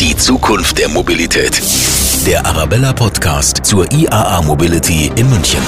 Die 0.00 0.14
Zukunft 0.14 0.78
der 0.78 0.90
Mobilität. 0.90 1.62
Der 2.26 2.44
Arabella 2.44 2.92
Podcast 2.92 3.64
zur 3.64 3.90
IAA 3.90 4.42
Mobility 4.42 5.10
in 5.16 5.30
München. 5.30 5.60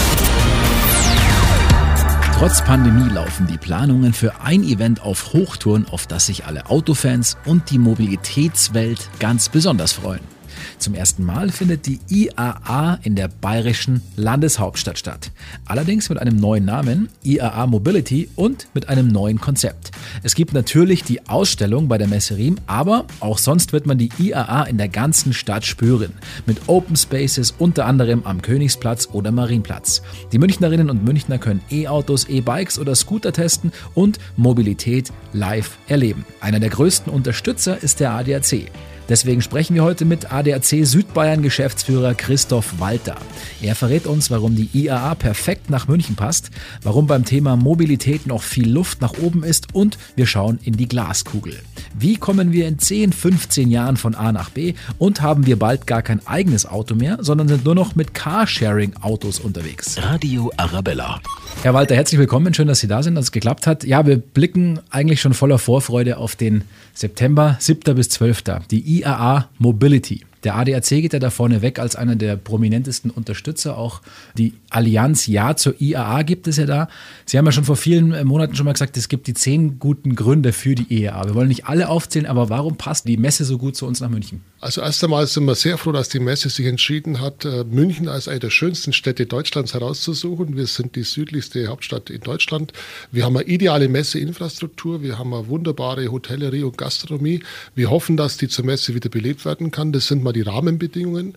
Trotz 2.35 2.63
Pandemie 2.63 3.09
laufen 3.09 3.47
die 3.47 3.57
Planungen 3.57 4.13
für 4.13 4.43
ein 4.43 4.63
Event 4.65 5.01
auf 5.01 5.33
Hochtouren, 5.33 5.87
auf 5.89 6.07
das 6.07 6.27
sich 6.27 6.45
alle 6.45 6.67
Autofans 6.67 7.39
und 7.47 7.71
die 7.71 7.79
Mobilitätswelt 7.79 9.09
ganz 9.19 9.49
besonders 9.49 9.93
freuen. 9.93 10.38
Zum 10.79 10.95
ersten 10.95 11.25
Mal 11.25 11.51
findet 11.51 11.87
die 11.87 12.01
IAA 12.09 12.99
in 13.03 13.15
der 13.15 13.29
bayerischen 13.29 14.03
Landeshauptstadt 14.17 14.99
statt. 14.99 15.31
Allerdings 15.67 16.09
mit 16.09 16.19
einem 16.19 16.37
neuen 16.37 16.65
Namen, 16.65 17.09
IAA 17.23 17.67
Mobility 17.67 18.29
und 18.37 18.69
mit 18.75 18.89
einem 18.89 19.09
neuen 19.09 19.41
Konzept. 19.41 19.91
Es 20.23 20.35
gibt 20.35 20.53
natürlich 20.53 21.03
die 21.05 21.29
Ausstellung 21.29 21.89
bei 21.89 21.99
der 21.99 22.09
Messe 22.09 22.37
Riem, 22.37 22.57
aber 22.67 23.07
auch 23.21 23.39
sonst 23.39 23.73
wird 23.73 23.87
man 23.87 23.99
die 23.99 24.11
IAA 24.19 24.65
in 24.65 24.79
der 24.79 24.89
ganzen 24.89 25.33
Stadt 25.33 25.65
spüren. 25.65 26.13
Mit 26.47 26.69
Open 26.69 26.97
Spaces 26.97 27.55
unter 27.59 27.87
anderem 27.87 28.23
am 28.25 28.43
Königsplatz 28.43 29.09
oder 29.13 29.31
Marienplatz. 29.33 30.03
Die 30.33 30.39
Münchnerinnen 30.39 30.91
und 30.91 31.05
Münchner 31.05 31.39
können 31.39 31.63
E-Autos, 31.71 32.29
E-Bikes 32.29 32.79
oder 32.79 32.95
Scooter 32.95 33.33
testen 33.33 33.73
und 33.95 34.19
Mobilität 34.37 35.13
live 35.33 35.79
erleben. 35.89 36.25
Einer 36.41 36.61
der 36.61 36.71
größten 36.71 37.13
Unterstützer 37.13 37.83
ist 37.83 38.01
der 38.01 38.13
ADAC. 38.13 38.71
Deswegen 39.09 39.41
sprechen 39.41 39.75
wir 39.75 39.85
heute 39.85 40.05
mit 40.05 40.31
ADAC 40.33 40.85
Südbayern 40.85 41.41
Geschäftsführer 41.41 42.15
Christoph 42.15 42.79
Walter. 42.79 43.17
Er 43.63 43.75
verrät 43.75 44.07
uns, 44.07 44.31
warum 44.31 44.55
die 44.55 44.69
IAA 44.75 45.15
perfekt 45.15 45.71
nach 45.71 45.89
München 45.89 46.15
passt, 46.15 46.51
warum 46.83 47.07
beim 47.07 47.25
Thema 47.25 47.57
Mobilität 47.57 48.27
noch 48.27 48.43
viel 48.43 48.71
Luft 48.71 49.01
nach 49.01 49.15
oben 49.19 49.45
ist 49.45 49.75
und 49.75 49.97
wir 50.15 50.27
schauen 50.27 50.59
in 50.63 50.77
die 50.77 50.89
Glaskugel. 50.89 51.57
Wie 51.99 52.17
kommen 52.17 52.53
wir 52.53 52.69
in 52.69 52.79
10, 52.79 53.15
15 53.15 53.71
Jahren 53.71 53.97
von 53.97 54.15
A 54.15 54.31
nach 54.31 54.51
B 54.51 54.75
und 54.99 55.23
haben 55.23 55.47
wir 55.47 55.59
bald 55.59 55.87
gar 55.87 56.03
kein 56.03 56.27
eigenes 56.27 56.67
Auto 56.67 56.95
mehr, 56.95 57.17
sondern 57.23 57.49
sind 57.49 57.65
nur 57.65 57.75
noch 57.75 57.97
mit 57.97 58.13
Carsharing-Autos 58.13 59.41
unterwegs? 59.41 59.97
Radio 60.03 60.53
Arabella. 60.59 61.21
Herr 61.63 61.73
Walter, 61.75 61.97
herzlich 61.97 62.21
willkommen. 62.21 62.53
Schön, 62.53 62.69
dass 62.69 62.81
Sie 62.81 62.89
da 62.89 63.03
sind, 63.03 63.15
dass 63.15 63.27
es 63.27 63.33
geklappt 63.33 63.67
hat. 63.67 63.85
Ja, 63.85 64.07
wir 64.07 64.19
blicken 64.19 64.81
eigentlich 64.91 65.21
schon 65.21 65.33
voller 65.33 65.59
Vorfreude 65.59 66.19
auf 66.19 66.37
den 66.37 66.63
September, 66.95 67.57
7. 67.59 67.97
bis 67.97 68.11
12. 68.11 68.43
Die 68.71 68.98
IAA 69.03 69.49
Mobility. 69.59 70.25
Der 70.45 70.57
ADAC 70.57 70.89
geht 70.89 71.13
ja 71.13 71.19
da 71.19 71.31
vorne 71.31 71.63
weg 71.63 71.79
als 71.79 71.97
einer 71.97 72.17
der 72.17 72.37
prominentesten 72.37 73.11
Unterstützer. 73.11 73.77
Auch 73.77 74.01
die 74.37 74.55
Allianz 74.71 75.27
Ja 75.27 75.57
zur 75.57 75.81
IAA 75.81 76.23
gibt 76.23 76.47
es 76.47 76.57
ja 76.57 76.67
da. 76.67 76.89
Sie 77.25 77.39
haben 77.39 77.47
ja 77.47 77.53
schon 77.53 77.65
vor 77.65 77.77
vielen 77.77 78.13
äh, 78.13 78.25
Monaten 78.25 78.55
schon 78.55 78.67
mal 78.67 78.73
gesagt, 78.73 78.97
es 78.97 79.09
gibt 79.09 79.27
die 79.27 79.35
zehn 79.35 79.79
guten 79.79 80.15
Gründe 80.15 80.53
für 80.53 80.75
die 80.75 80.93
IAA. 80.93 81.27
Wir 81.27 81.35
wollen 81.35 81.49
nicht 81.49 81.67
alle 81.67 81.89
aufzählen, 81.89 82.27
aber 82.27 82.49
warum 82.49 82.77
passt 82.77 83.09
die 83.09 83.17
Messe 83.17 83.45
so 83.45 83.59
gut 83.59 83.77
zu 83.77 83.87
uns 83.87 84.01
nach 84.01 84.09
München? 84.09 84.43
Also 84.61 84.81
erst 84.81 85.05
einmal 85.05 85.27
sind 85.27 85.45
wir 85.45 85.55
sehr 85.55 85.79
froh, 85.79 85.93
dass 85.93 86.09
die 86.09 86.19
Messe 86.19 86.49
sich 86.49 86.67
entschieden 86.67 87.21
hat, 87.21 87.45
äh, 87.45 87.65
München 87.65 88.09
als 88.09 88.27
eine 88.27 88.41
der 88.41 88.51
schönsten 88.51 88.93
Städte 88.93 89.27
Deutschlands 89.27 89.75
herauszusuchen. 89.75 90.57
Wir 90.57 90.67
sind 90.67 90.97
die 90.97 91.05
südlichste 91.05 91.69
Hauptstadt 91.69 92.11
in 92.11 92.21
Deutschland. 92.21 92.73
Wir 93.13 93.25
haben 93.25 93.37
eine 93.37 93.47
ideale 93.47 93.89
Messeinfrastruktur. 93.89 95.03
Wir 95.03 95.19
haben 95.19 95.33
eine 95.33 95.49
wunderbare 95.49 96.11
Hotellerie 96.11 96.65
und 96.65 96.77
Gastronomie. 96.77 97.43
Wir 97.75 97.91
hoffen, 97.91 98.17
dass 98.17 98.37
die 98.37 98.49
zur 98.49 98.65
Messe 98.65 98.95
wieder 98.95 99.09
belebt 99.09 99.45
werden 99.45 99.71
kann. 99.71 99.93
Das 99.93 100.09
sind 100.09 100.25
mal 100.29 100.33
die 100.33 100.43
Rahmenbedingungen. 100.43 101.35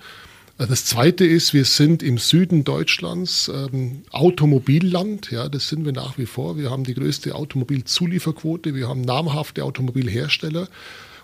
Äh, 0.57 0.67
das 0.67 0.85
Zweite 0.85 1.25
ist, 1.25 1.53
wir 1.53 1.65
sind 1.65 2.03
im 2.03 2.17
Süden 2.17 2.63
Deutschlands 2.63 3.49
ähm, 3.53 4.03
Automobilland. 4.11 5.31
Ja, 5.31 5.49
das 5.49 5.69
sind 5.69 5.85
wir 5.85 5.93
nach 5.93 6.17
wie 6.17 6.25
vor. 6.25 6.57
Wir 6.57 6.69
haben 6.69 6.83
die 6.83 6.93
größte 6.93 7.35
Automobilzulieferquote. 7.35 8.75
Wir 8.75 8.89
haben 8.89 9.01
namhafte 9.01 9.63
Automobilhersteller. 9.63 10.67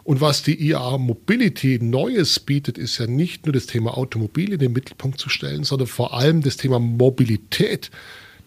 Und 0.04 0.22
was 0.22 0.42
die 0.42 0.70
IAA 0.70 0.98
Mobility 1.00 1.80
Neues 1.82 2.40
bietet, 2.40 2.78
ist 2.78 2.98
ja 2.98 3.08
nicht 3.08 3.46
nur 3.46 3.52
das 3.52 3.66
Thema 3.66 3.98
Automobil 3.98 4.54
in 4.54 4.60
den 4.60 4.72
Mittelpunkt 4.72 5.20
zu 5.20 5.28
stellen, 5.28 5.66
sondern 5.66 5.90
vor 5.90 6.14
allem 6.14 6.42
das 6.42 6.56
Thema 6.56 6.80
Mobilität 6.80 7.92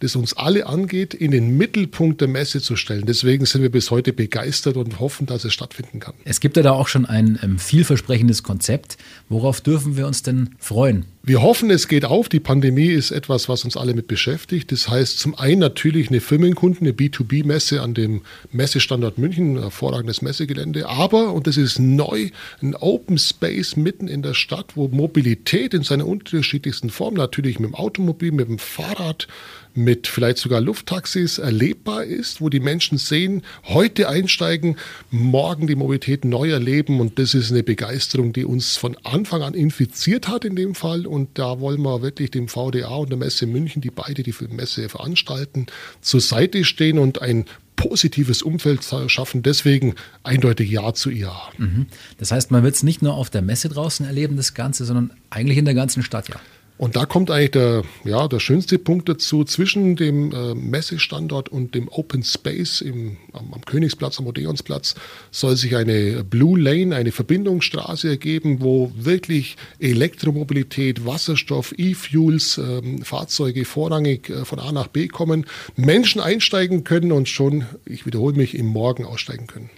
das 0.01 0.15
uns 0.15 0.33
alle 0.33 0.65
angeht, 0.67 1.13
in 1.13 1.31
den 1.31 1.57
Mittelpunkt 1.57 2.21
der 2.21 2.27
Messe 2.27 2.61
zu 2.61 2.75
stellen. 2.75 3.05
Deswegen 3.05 3.45
sind 3.45 3.61
wir 3.61 3.71
bis 3.71 3.91
heute 3.91 4.13
begeistert 4.13 4.75
und 4.75 4.99
hoffen, 4.99 5.27
dass 5.27 5.45
es 5.45 5.53
stattfinden 5.53 5.99
kann. 5.99 6.13
Es 6.25 6.39
gibt 6.39 6.57
ja 6.57 6.63
da 6.63 6.71
auch 6.71 6.87
schon 6.87 7.05
ein 7.05 7.39
ähm, 7.43 7.59
vielversprechendes 7.59 8.43
Konzept. 8.43 8.97
Worauf 9.29 9.61
dürfen 9.61 9.97
wir 9.97 10.07
uns 10.07 10.23
denn 10.23 10.51
freuen? 10.59 11.05
Wir 11.23 11.43
hoffen, 11.43 11.69
es 11.69 11.87
geht 11.87 12.03
auf. 12.03 12.29
Die 12.29 12.39
Pandemie 12.39 12.87
ist 12.87 13.11
etwas, 13.11 13.47
was 13.47 13.63
uns 13.63 13.77
alle 13.77 13.93
mit 13.93 14.07
beschäftigt. 14.07 14.71
Das 14.71 14.89
heißt 14.89 15.19
zum 15.19 15.35
einen 15.37 15.59
natürlich 15.59 16.09
eine 16.09 16.19
Firmenkunden, 16.19 16.87
eine 16.87 16.95
B2B-Messe 16.95 17.83
an 17.83 17.93
dem 17.93 18.21
Messestandort 18.51 19.19
München, 19.19 19.55
ein 19.55 19.61
hervorragendes 19.61 20.23
Messegelände. 20.23 20.89
Aber, 20.89 21.33
und 21.33 21.45
das 21.45 21.57
ist 21.57 21.77
neu, 21.77 22.31
ein 22.63 22.73
Open 22.75 23.19
Space 23.19 23.75
mitten 23.75 24.07
in 24.07 24.23
der 24.23 24.33
Stadt, 24.33 24.75
wo 24.75 24.87
Mobilität 24.87 25.75
in 25.75 25.83
seiner 25.83 26.07
unterschiedlichsten 26.07 26.89
Form, 26.89 27.13
natürlich 27.13 27.59
mit 27.59 27.69
dem 27.69 27.75
Automobil, 27.75 28.31
mit 28.31 28.47
dem 28.47 28.57
Fahrrad, 28.57 29.27
mit 29.73 30.07
vielleicht 30.07 30.37
sogar 30.37 30.59
Lufttaxis 30.59 31.37
erlebbar 31.37 32.03
ist, 32.03 32.41
wo 32.41 32.49
die 32.49 32.59
Menschen 32.59 32.97
sehen, 32.97 33.43
heute 33.65 34.09
einsteigen, 34.09 34.75
morgen 35.11 35.67
die 35.67 35.75
Mobilität 35.75 36.25
neu 36.25 36.49
erleben. 36.49 36.99
Und 36.99 37.19
das 37.19 37.33
ist 37.33 37.51
eine 37.51 37.63
Begeisterung, 37.63 38.33
die 38.33 38.43
uns 38.45 38.75
von 38.75 38.97
Anfang 39.03 39.43
an 39.43 39.53
infiziert 39.53 40.27
hat 40.27 40.45
in 40.45 40.55
dem 40.55 40.75
Fall. 40.75 41.05
Und 41.11 41.37
da 41.37 41.59
wollen 41.59 41.81
wir 41.81 42.01
wirklich 42.01 42.31
dem 42.31 42.47
VDA 42.47 42.95
und 42.95 43.09
der 43.09 43.17
Messe 43.17 43.45
München, 43.45 43.81
die 43.81 43.91
beide 43.91 44.23
die 44.23 44.33
Messe 44.49 44.87
veranstalten, 44.87 45.65
zur 45.99 46.21
Seite 46.21 46.63
stehen 46.63 46.97
und 46.97 47.21
ein 47.21 47.43
positives 47.75 48.41
Umfeld 48.41 48.79
schaffen. 49.07 49.43
Deswegen 49.43 49.95
eindeutig 50.23 50.71
Ja 50.71 50.93
zu 50.93 51.09
IAA. 51.09 51.51
Mhm. 51.57 51.87
Das 52.17 52.31
heißt, 52.31 52.51
man 52.51 52.63
wird 52.63 52.75
es 52.75 52.83
nicht 52.83 53.01
nur 53.01 53.15
auf 53.15 53.29
der 53.29 53.41
Messe 53.41 53.67
draußen 53.67 54.05
erleben, 54.05 54.37
das 54.37 54.53
Ganze, 54.53 54.85
sondern 54.85 55.11
eigentlich 55.29 55.57
in 55.57 55.65
der 55.65 55.73
ganzen 55.73 56.01
Stadt, 56.01 56.29
ja. 56.29 56.39
Und 56.81 56.95
da 56.95 57.05
kommt 57.05 57.29
eigentlich 57.29 57.51
der, 57.51 57.83
ja, 58.05 58.27
der 58.27 58.39
schönste 58.39 58.79
Punkt 58.79 59.07
dazu. 59.07 59.43
Zwischen 59.43 59.95
dem 59.95 60.31
äh, 60.31 60.55
Messestandort 60.55 61.47
und 61.47 61.75
dem 61.75 61.87
Open 61.87 62.23
Space 62.23 62.81
im, 62.81 63.17
am, 63.33 63.53
am, 63.53 63.63
Königsplatz, 63.63 64.17
am 64.17 64.25
Odeonsplatz, 64.25 64.95
soll 65.29 65.57
sich 65.57 65.75
eine 65.75 66.23
Blue 66.23 66.59
Lane, 66.59 66.95
eine 66.95 67.11
Verbindungsstraße 67.11 68.09
ergeben, 68.09 68.61
wo 68.61 68.91
wirklich 68.95 69.57
Elektromobilität, 69.77 71.05
Wasserstoff, 71.05 71.71
E-Fuels, 71.77 72.57
ähm, 72.57 73.03
Fahrzeuge 73.03 73.63
vorrangig 73.63 74.31
äh, 74.31 74.43
von 74.43 74.57
A 74.57 74.71
nach 74.71 74.87
B 74.87 75.07
kommen, 75.07 75.45
Menschen 75.75 76.19
einsteigen 76.19 76.83
können 76.83 77.11
und 77.11 77.29
schon, 77.29 77.65
ich 77.85 78.07
wiederhole 78.07 78.35
mich, 78.35 78.55
im 78.55 78.65
Morgen 78.65 79.05
aussteigen 79.05 79.45
können. 79.45 79.69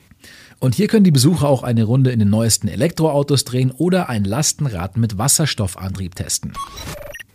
Und 0.64 0.76
hier 0.76 0.88
können 0.88 1.04
die 1.04 1.12
Besucher 1.12 1.50
auch 1.50 1.64
eine 1.64 1.84
Runde 1.84 2.12
in 2.12 2.20
den 2.20 2.30
neuesten 2.30 2.70
Elektroautos 2.70 3.44
drehen 3.44 3.72
oder 3.72 4.08
ein 4.08 4.24
Lastenrad 4.24 4.96
mit 4.96 5.18
Wasserstoffantrieb 5.18 6.16
testen. 6.16 6.54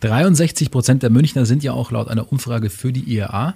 63 0.01 0.71
Prozent 0.71 1.03
der 1.03 1.11
Münchner 1.11 1.45
sind 1.45 1.63
ja 1.63 1.75
auch 1.75 1.91
laut 1.91 2.09
einer 2.09 2.33
Umfrage 2.33 2.71
für 2.71 2.91
die 2.91 3.03
IAA. 3.03 3.53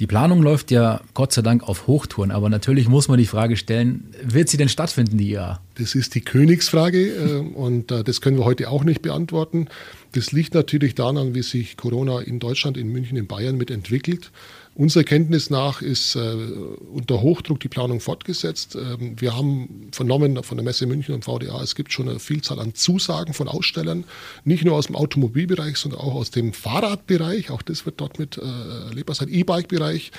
Die 0.00 0.08
Planung 0.08 0.42
läuft 0.42 0.72
ja 0.72 1.02
Gott 1.14 1.32
sei 1.32 1.42
Dank 1.42 1.62
auf 1.62 1.86
Hochtouren, 1.86 2.32
aber 2.32 2.48
natürlich 2.48 2.88
muss 2.88 3.06
man 3.06 3.16
die 3.16 3.26
Frage 3.26 3.56
stellen, 3.56 4.12
wird 4.24 4.48
sie 4.48 4.56
denn 4.56 4.68
stattfinden, 4.68 5.18
die 5.18 5.30
IAA? 5.30 5.60
Das 5.76 5.94
ist 5.94 6.14
die 6.14 6.20
Königsfrage 6.20 7.08
äh, 7.08 7.36
und 7.38 7.90
äh, 7.90 8.04
das 8.04 8.20
können 8.20 8.38
wir 8.38 8.44
heute 8.44 8.68
auch 8.68 8.84
nicht 8.84 9.02
beantworten. 9.02 9.68
Das 10.12 10.32
liegt 10.32 10.54
natürlich 10.54 10.94
daran, 10.94 11.34
wie 11.34 11.42
sich 11.42 11.76
Corona 11.76 12.20
in 12.20 12.38
Deutschland, 12.38 12.76
in 12.76 12.88
München, 12.88 13.16
in 13.16 13.26
Bayern 13.26 13.56
mitentwickelt. 13.56 14.30
Unserer 14.74 15.04
Kenntnis 15.04 15.50
nach 15.50 15.82
ist 15.82 16.16
äh, 16.16 16.20
unter 16.20 17.20
Hochdruck 17.20 17.60
die 17.60 17.68
Planung 17.68 18.00
fortgesetzt. 18.00 18.74
Ähm, 18.74 19.16
wir 19.18 19.36
haben 19.36 19.88
vernommen 19.92 20.42
von 20.42 20.56
der 20.56 20.64
Messe 20.64 20.86
München 20.86 21.14
und 21.14 21.24
VDA, 21.24 21.62
es 21.62 21.74
gibt 21.74 21.92
schon 21.92 22.08
eine 22.08 22.18
Vielzahl 22.18 22.58
an 22.58 22.74
Zusagen 22.74 23.34
von 23.34 23.48
Ausstellern, 23.48 24.04
nicht 24.44 24.64
nur 24.64 24.76
aus 24.76 24.86
dem 24.86 24.96
Automobilbereich, 24.96 25.76
sondern 25.76 26.00
auch 26.00 26.14
aus 26.14 26.30
dem 26.30 26.54
Fahrradbereich. 26.54 27.50
Auch 27.50 27.62
das 27.62 27.84
wird 27.84 28.00
dort 28.00 28.18
mit 28.18 28.38
äh, 28.38 28.40
erlebbar 28.88 29.14
sein, 29.14 29.28
E-Bike-Bereich. 29.28 30.10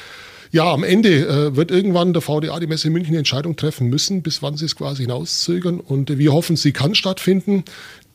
Ja, 0.54 0.72
am 0.72 0.84
Ende 0.84 1.28
äh, 1.28 1.56
wird 1.56 1.72
irgendwann 1.72 2.14
der 2.14 2.22
VDA, 2.22 2.60
die 2.60 2.68
Messe 2.68 2.92
München, 2.92 3.10
eine 3.10 3.18
Entscheidung 3.18 3.56
treffen 3.56 3.90
müssen, 3.90 4.22
bis 4.22 4.44
wann 4.44 4.56
sie 4.56 4.66
es 4.66 4.76
quasi 4.76 5.02
hinauszögern. 5.02 5.80
Und 5.80 6.16
wir 6.20 6.32
hoffen, 6.32 6.58
sie 6.58 6.72
kann 6.72 6.94
stattfinden. 6.94 7.64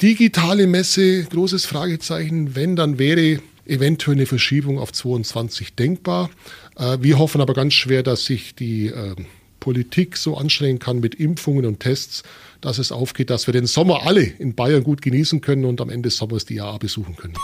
Digitale 0.00 0.69
Messe, 0.69 1.25
großes 1.25 1.67
Fragezeichen. 1.67 2.55
Wenn, 2.55 2.76
dann 2.76 3.00
wäre 3.00 3.40
eventuell 3.67 4.19
eine 4.19 4.26
Verschiebung 4.26 4.79
auf 4.79 4.93
22 4.93 5.75
denkbar. 5.75 6.31
Äh, 6.76 6.99
wir 7.00 7.19
hoffen 7.19 7.40
aber 7.40 7.55
ganz 7.55 7.75
schwer, 7.75 8.05
dass 8.05 8.26
sich 8.26 8.55
die 8.55 8.87
äh, 8.87 9.17
Politik 9.60 10.16
so 10.16 10.37
anstrengen 10.37 10.78
kann 10.78 11.00
mit 11.00 11.14
Impfungen 11.14 11.66
und 11.66 11.81
Tests, 11.81 12.22
dass 12.60 12.78
es 12.78 12.93
aufgeht, 12.93 13.31
dass 13.31 13.46
wir 13.46 13.52
den 13.52 13.66
Sommer 13.66 14.06
alle 14.06 14.22
in 14.22 14.55
Bayern 14.55 14.82
gut 14.82 15.02
genießen 15.02 15.40
können 15.40 15.64
und 15.64 15.81
am 15.81 15.90
Ende 15.90 16.08
des 16.08 16.16
Sommers 16.16 16.44
die 16.44 16.56
IAA 16.56 16.78
besuchen 16.78 17.16
können. 17.16 17.34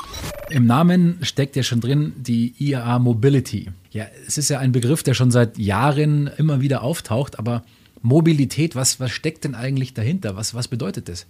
Im 0.51 0.67
Namen 0.67 1.19
steckt 1.23 1.57
ja 1.57 1.63
schon 1.63 1.81
drin 1.81 2.13
die 2.17 2.55
IAA 2.59 2.99
Mobility. 2.99 3.71
Ja, 3.91 4.07
es 4.27 4.39
ist 4.39 4.51
ja 4.51 4.59
ein 4.59 4.73
Begriff, 4.73 5.03
der 5.03 5.15
schon 5.15 5.31
seit 5.31 5.59
Jahren 5.59 6.31
immer 6.39 6.61
wieder 6.61 6.83
auftaucht, 6.83 7.39
aber 7.39 7.65
Mobilität, 8.03 8.75
was, 8.75 9.01
was 9.01 9.13
steckt 9.13 9.45
denn 9.45 9.55
eigentlich 9.55 9.95
dahinter? 9.95 10.37
Was, 10.37 10.55
was 10.55 10.69
bedeutet 10.69 11.09
das? 11.09 11.27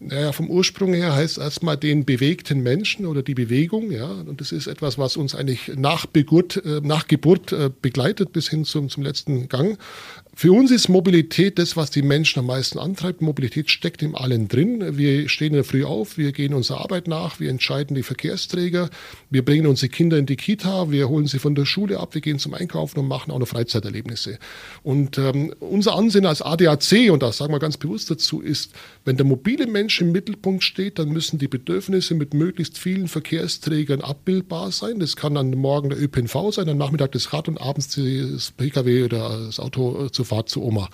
Naja, 0.00 0.32
vom 0.32 0.48
Ursprung 0.48 0.94
her 0.94 1.14
heißt 1.14 1.38
erstmal 1.38 1.76
den 1.76 2.04
bewegten 2.04 2.62
Menschen 2.62 3.04
oder 3.04 3.22
die 3.22 3.34
Bewegung, 3.34 3.90
ja. 3.90 4.06
Und 4.06 4.40
das 4.40 4.52
ist 4.52 4.68
etwas, 4.68 4.96
was 4.96 5.16
uns 5.16 5.34
eigentlich 5.34 5.72
nach, 5.76 6.06
Geburt, 6.12 6.62
äh, 6.64 6.80
nach 6.82 7.08
Geburt 7.08 7.52
äh, 7.52 7.70
begleitet 7.82 8.32
bis 8.32 8.48
hin 8.48 8.64
zum, 8.64 8.88
zum 8.90 9.02
letzten 9.02 9.48
Gang. 9.48 9.78
Für 10.40 10.52
uns 10.52 10.70
ist 10.70 10.88
Mobilität 10.88 11.58
das, 11.58 11.76
was 11.76 11.90
die 11.90 12.00
Menschen 12.00 12.38
am 12.38 12.46
meisten 12.46 12.78
antreibt. 12.78 13.22
Mobilität 13.22 13.72
steckt 13.72 14.04
im 14.04 14.14
Allen 14.14 14.46
drin. 14.46 14.96
Wir 14.96 15.28
stehen 15.28 15.48
in 15.48 15.54
der 15.54 15.64
Früh 15.64 15.82
auf, 15.82 16.16
wir 16.16 16.30
gehen 16.30 16.54
unserer 16.54 16.80
Arbeit 16.80 17.08
nach, 17.08 17.40
wir 17.40 17.50
entscheiden 17.50 17.96
die 17.96 18.04
Verkehrsträger, 18.04 18.88
wir 19.30 19.44
bringen 19.44 19.66
unsere 19.66 19.88
Kinder 19.88 20.16
in 20.16 20.26
die 20.26 20.36
Kita, 20.36 20.92
wir 20.92 21.08
holen 21.08 21.26
sie 21.26 21.40
von 21.40 21.56
der 21.56 21.64
Schule 21.64 21.98
ab, 21.98 22.14
wir 22.14 22.20
gehen 22.20 22.38
zum 22.38 22.54
Einkaufen 22.54 23.00
und 23.00 23.08
machen 23.08 23.32
auch 23.32 23.38
noch 23.40 23.48
Freizeiterlebnisse. 23.48 24.38
Und 24.84 25.18
ähm, 25.18 25.52
unser 25.58 25.96
Ansehen 25.96 26.24
als 26.24 26.40
ADAC, 26.40 27.10
und 27.10 27.20
das 27.20 27.38
sagen 27.38 27.52
wir 27.52 27.58
ganz 27.58 27.76
bewusst 27.76 28.08
dazu, 28.08 28.40
ist, 28.40 28.70
wenn 29.04 29.16
der 29.16 29.26
mobile 29.26 29.66
Mensch 29.66 30.00
im 30.00 30.12
Mittelpunkt 30.12 30.62
steht, 30.62 31.00
dann 31.00 31.08
müssen 31.08 31.40
die 31.40 31.48
Bedürfnisse 31.48 32.14
mit 32.14 32.32
möglichst 32.32 32.78
vielen 32.78 33.08
Verkehrsträgern 33.08 34.02
abbildbar 34.02 34.70
sein. 34.70 35.00
Das 35.00 35.16
kann 35.16 35.34
dann 35.34 35.50
morgen 35.50 35.90
der 35.90 36.00
ÖPNV 36.00 36.52
sein, 36.52 36.68
am 36.68 36.78
Nachmittag 36.78 37.10
das 37.10 37.32
Rad 37.32 37.48
und 37.48 37.60
abends 37.60 37.88
das 37.88 38.52
Pkw 38.52 39.02
oder 39.02 39.46
das 39.46 39.58
Auto 39.58 40.04
äh, 40.04 40.12
zu 40.12 40.27
Fahrt 40.28 40.48
zu 40.48 40.62
Oma. 40.62 40.88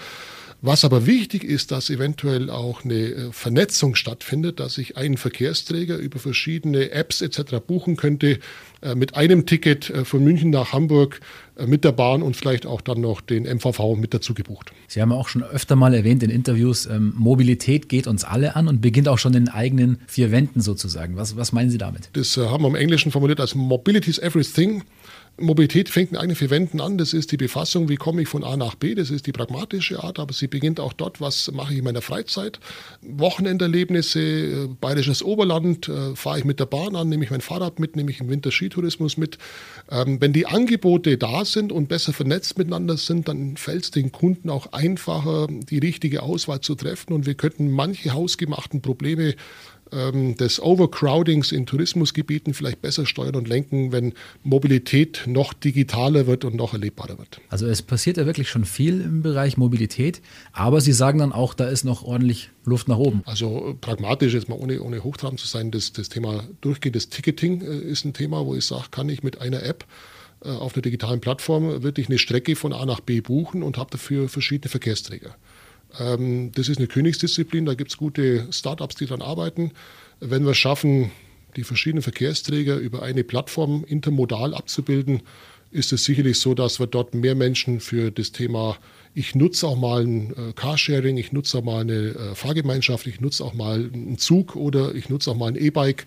Was 0.67 0.83
aber 0.83 1.05
wichtig 1.05 1.45
ist, 1.45 1.73
dass 1.73 1.91
eventuell 1.91 2.49
auch 2.49 2.85
eine 2.85 2.95
äh, 2.95 3.33
Vernetzung 3.33 3.97
stattfindet, 3.97 4.61
dass 4.61 4.79
ich 4.79 4.97
einen 4.97 5.19
Verkehrsträger 5.19 5.99
über 5.99 6.19
verschiedene 6.19 6.91
Apps 6.91 7.21
etc. 7.21 7.57
buchen 7.67 7.97
könnte, 7.97 8.39
äh, 8.81 8.95
mit 8.95 9.15
einem 9.15 9.45
Ticket 9.45 9.91
äh, 9.91 10.07
von 10.07 10.25
München 10.25 10.49
nach 10.49 10.73
Hamburg 10.73 11.21
mit 11.67 11.85
der 11.85 11.93
Bahn 11.93 12.23
und 12.23 12.35
vielleicht 12.35 12.65
auch 12.65 12.81
dann 12.81 13.03
noch 13.03 13.21
den 13.21 13.45
MVV 13.45 13.95
mit 13.97 14.13
dazu 14.15 14.33
gebucht. 14.33 14.73
Sie 14.89 15.03
haben 15.03 15.13
auch 15.13 15.29
schon 15.29 15.45
öfter 15.45 15.77
mal 15.77 15.95
erwähnt 15.95 16.23
in 16.23 16.31
Interviews, 16.31 16.87
ähm, 16.87 17.13
Mobilität 17.15 17.91
geht 17.91 18.07
uns 18.07 18.25
alle 18.25 18.57
an 18.57 18.67
und 18.67 18.81
beginnt 18.81 19.07
auch 19.07 19.19
schon 19.19 19.35
in 19.35 19.49
eigenen 19.51 19.99
vier 20.09 20.33
Wänden 20.33 20.63
sozusagen. 20.63 21.17
Was, 21.17 21.37
was 21.37 21.53
meinen 21.53 21.71
Sie 21.71 21.79
damit? 21.79 22.09
Das 22.15 22.37
haben 22.39 22.65
wir 22.65 22.69
im 22.69 22.75
Englischen 22.75 23.13
formuliert 23.13 23.39
als 23.39 23.55
Mobility 23.55 24.11
is 24.11 24.19
everything. 24.19 24.83
Mobilität 25.37 25.89
fängt 25.89 26.13
in 26.13 26.17
eigenen 26.17 26.37
vier 26.37 26.51
Wänden 26.51 26.81
an. 26.81 26.97
Das 26.97 27.13
ist 27.13 27.33
die 27.33 27.37
Befassung, 27.37 27.89
wie 27.89 27.97
komme 27.97 28.23
ich 28.23 28.29
von 28.29 28.45
A 28.45 28.57
nach 28.57 28.77
B. 28.77 28.95
Das 28.95 29.11
ist 29.11 29.27
die 29.27 29.33
pragmatische 29.33 30.03
Art, 30.03 30.19
aber 30.19 30.33
sie 30.33 30.47
beginnt 30.47 30.79
auch 30.79 30.93
dort, 30.93 31.21
was 31.21 31.51
mache 31.53 31.73
ich 31.73 31.79
in 31.79 31.85
meiner 31.85 32.03
Freizeit. 32.03 32.61
Wochenenderlebnisse, 33.03 34.21
äh, 34.21 34.69
bayerisches 34.81 35.23
Oberland, 35.23 35.89
äh, 35.89 36.15
fahre 36.15 36.39
ich 36.39 36.45
mit 36.45 36.61
der 36.61 36.67
Bahn 36.67 36.95
an, 36.95 37.09
nehme 37.09 37.25
ich 37.25 37.31
mein 37.31 37.41
Fahrrad 37.41 37.81
mit, 37.81 37.97
nehme 37.97 38.11
ich 38.11 38.21
im 38.21 38.29
Winter 38.29 38.53
Skitourismus 38.53 39.17
mit. 39.17 39.39
Ähm, 39.91 40.21
wenn 40.21 40.33
die 40.33 40.47
Angebote 40.47 41.19
da 41.19 41.45
sind 41.45 41.73
und 41.73 41.89
besser 41.89 42.13
vernetzt 42.13 42.57
miteinander 42.57 42.97
sind, 42.97 43.27
dann 43.29 43.57
fällt 43.57 43.85
es 43.85 43.91
den 43.91 44.13
Kunden 44.13 44.51
auch 44.51 44.73
einfacher, 44.73 45.49
die 45.49 45.79
richtige 45.79 46.23
Auswahl 46.23 46.61
zu 46.61 46.77
treffen 46.77 47.13
und 47.13 47.27
wir 47.27 47.35
könnten 47.35 47.71
manche 47.71 48.13
hausgemachten 48.13 48.83
Probleme 48.83 49.35
ähm, 49.95 50.37
des 50.37 50.61
Overcrowdings 50.61 51.53
in 51.53 51.67
Tourismusgebieten 51.67 52.55
vielleicht 52.55 52.83
besser 52.83 53.07
steuern 53.07 53.37
und 53.37 53.49
lenken, 53.49 53.93
wenn 53.93 54.13
Mobilität 54.43 55.23
noch 55.27 55.53
digitaler 55.53 56.27
wird 56.27 56.45
und 56.45 56.55
noch 56.55 56.73
erlebbarer 56.73 57.19
wird. 57.19 57.41
Also 57.49 57.67
es 57.67 57.83
passiert 57.83 58.17
ja 58.17 58.27
wirklich 58.27 58.49
schon 58.49 58.65
viel 58.65 59.01
im 59.01 59.23
Bereich 59.23 59.57
Mobilität, 59.57 60.21
aber 60.53 60.81
Sie 60.81 60.93
sagen 60.93 61.19
dann 61.19 61.33
auch, 61.33 61.55
da 61.55 61.69
ist 61.69 61.85
noch 61.85 62.03
ordentlich 62.03 62.51
Luft 62.65 62.89
nach 62.89 62.99
oben. 62.99 63.23
Also 63.27 63.71
äh, 63.71 63.75
pragmatisch 63.75 64.35
jetzt 64.35 64.49
mal 64.49 64.59
ohne, 64.59 64.81
ohne 64.83 65.05
hochtrabend 65.05 65.41
zu 65.41 65.47
sein, 65.47 65.71
das, 65.71 65.93
das 65.93 66.09
Thema 66.09 66.45
durchgehendes 66.61 67.09
Ticketing 67.09 67.63
äh, 67.63 67.79
ist 67.79 68.05
ein 68.05 68.13
Thema, 68.13 68.45
wo 68.47 68.55
ich 68.55 68.67
sage, 68.67 68.85
kann 68.91 69.09
ich 69.09 69.23
mit 69.23 69.41
einer 69.41 69.63
App 69.63 69.85
äh, 70.45 70.49
auf 70.49 70.75
einer 70.75 70.83
digitalen 70.83 71.21
Plattform 71.21 71.83
wirklich 71.83 72.09
eine 72.09 72.19
Strecke 72.19 72.57
von 72.57 72.73
A 72.73 72.85
nach 72.87 73.01
B 73.01 73.21
buchen 73.21 73.63
und 73.63 73.79
habe 73.79 73.91
dafür 73.91 74.29
verschiedene 74.29 74.71
Verkehrsträger. 74.71 75.35
Ähm, 75.99 76.53
das 76.55 76.69
ist 76.69 76.79
eine 76.79 76.87
Königsdisziplin, 76.87 77.67
da 77.67 77.75
gibt 77.75 77.91
es 77.91 77.97
gute 77.97 78.47
Startups, 78.53 78.97
die 78.97 79.07
daran 79.07 79.23
arbeiten. 79.23 79.73
Wenn 80.21 80.45
wir 80.45 80.53
es 80.53 80.59
schaffen, 80.59 81.11
die 81.57 81.65
verschiedenen 81.65 82.03
Verkehrsträger 82.03 82.77
über 82.77 83.03
eine 83.03 83.25
Plattform 83.25 83.85
intermodal 83.87 84.55
abzubilden, 84.55 85.23
ist 85.71 85.93
es 85.93 86.05
sicherlich 86.05 86.39
so, 86.39 86.55
dass 86.55 86.79
wir 86.79 86.87
dort 86.87 87.15
mehr 87.15 87.35
Menschen 87.35 87.81
für 87.81 88.13
das 88.13 88.31
Thema, 88.31 88.77
ich 89.13 89.35
nutze 89.35 89.67
auch 89.67 89.77
mal 89.77 90.03
ein 90.03 90.31
äh, 90.31 90.53
Carsharing, 90.55 91.17
ich 91.17 91.33
nutze 91.33 91.59
auch 91.59 91.65
mal 91.65 91.81
eine 91.81 91.93
äh, 91.93 92.35
Fahrgemeinschaft, 92.37 93.09
ich 93.09 93.21
nutze 93.21 93.45
auch 93.45 93.55
mal 93.55 93.91
einen 93.93 94.19
Zug 94.19 94.55
oder 94.55 94.95
ich 94.95 95.09
nutze 95.09 95.33
auch 95.33 95.37
mal 95.37 95.49
ein 95.49 95.57
E-Bike, 95.57 96.07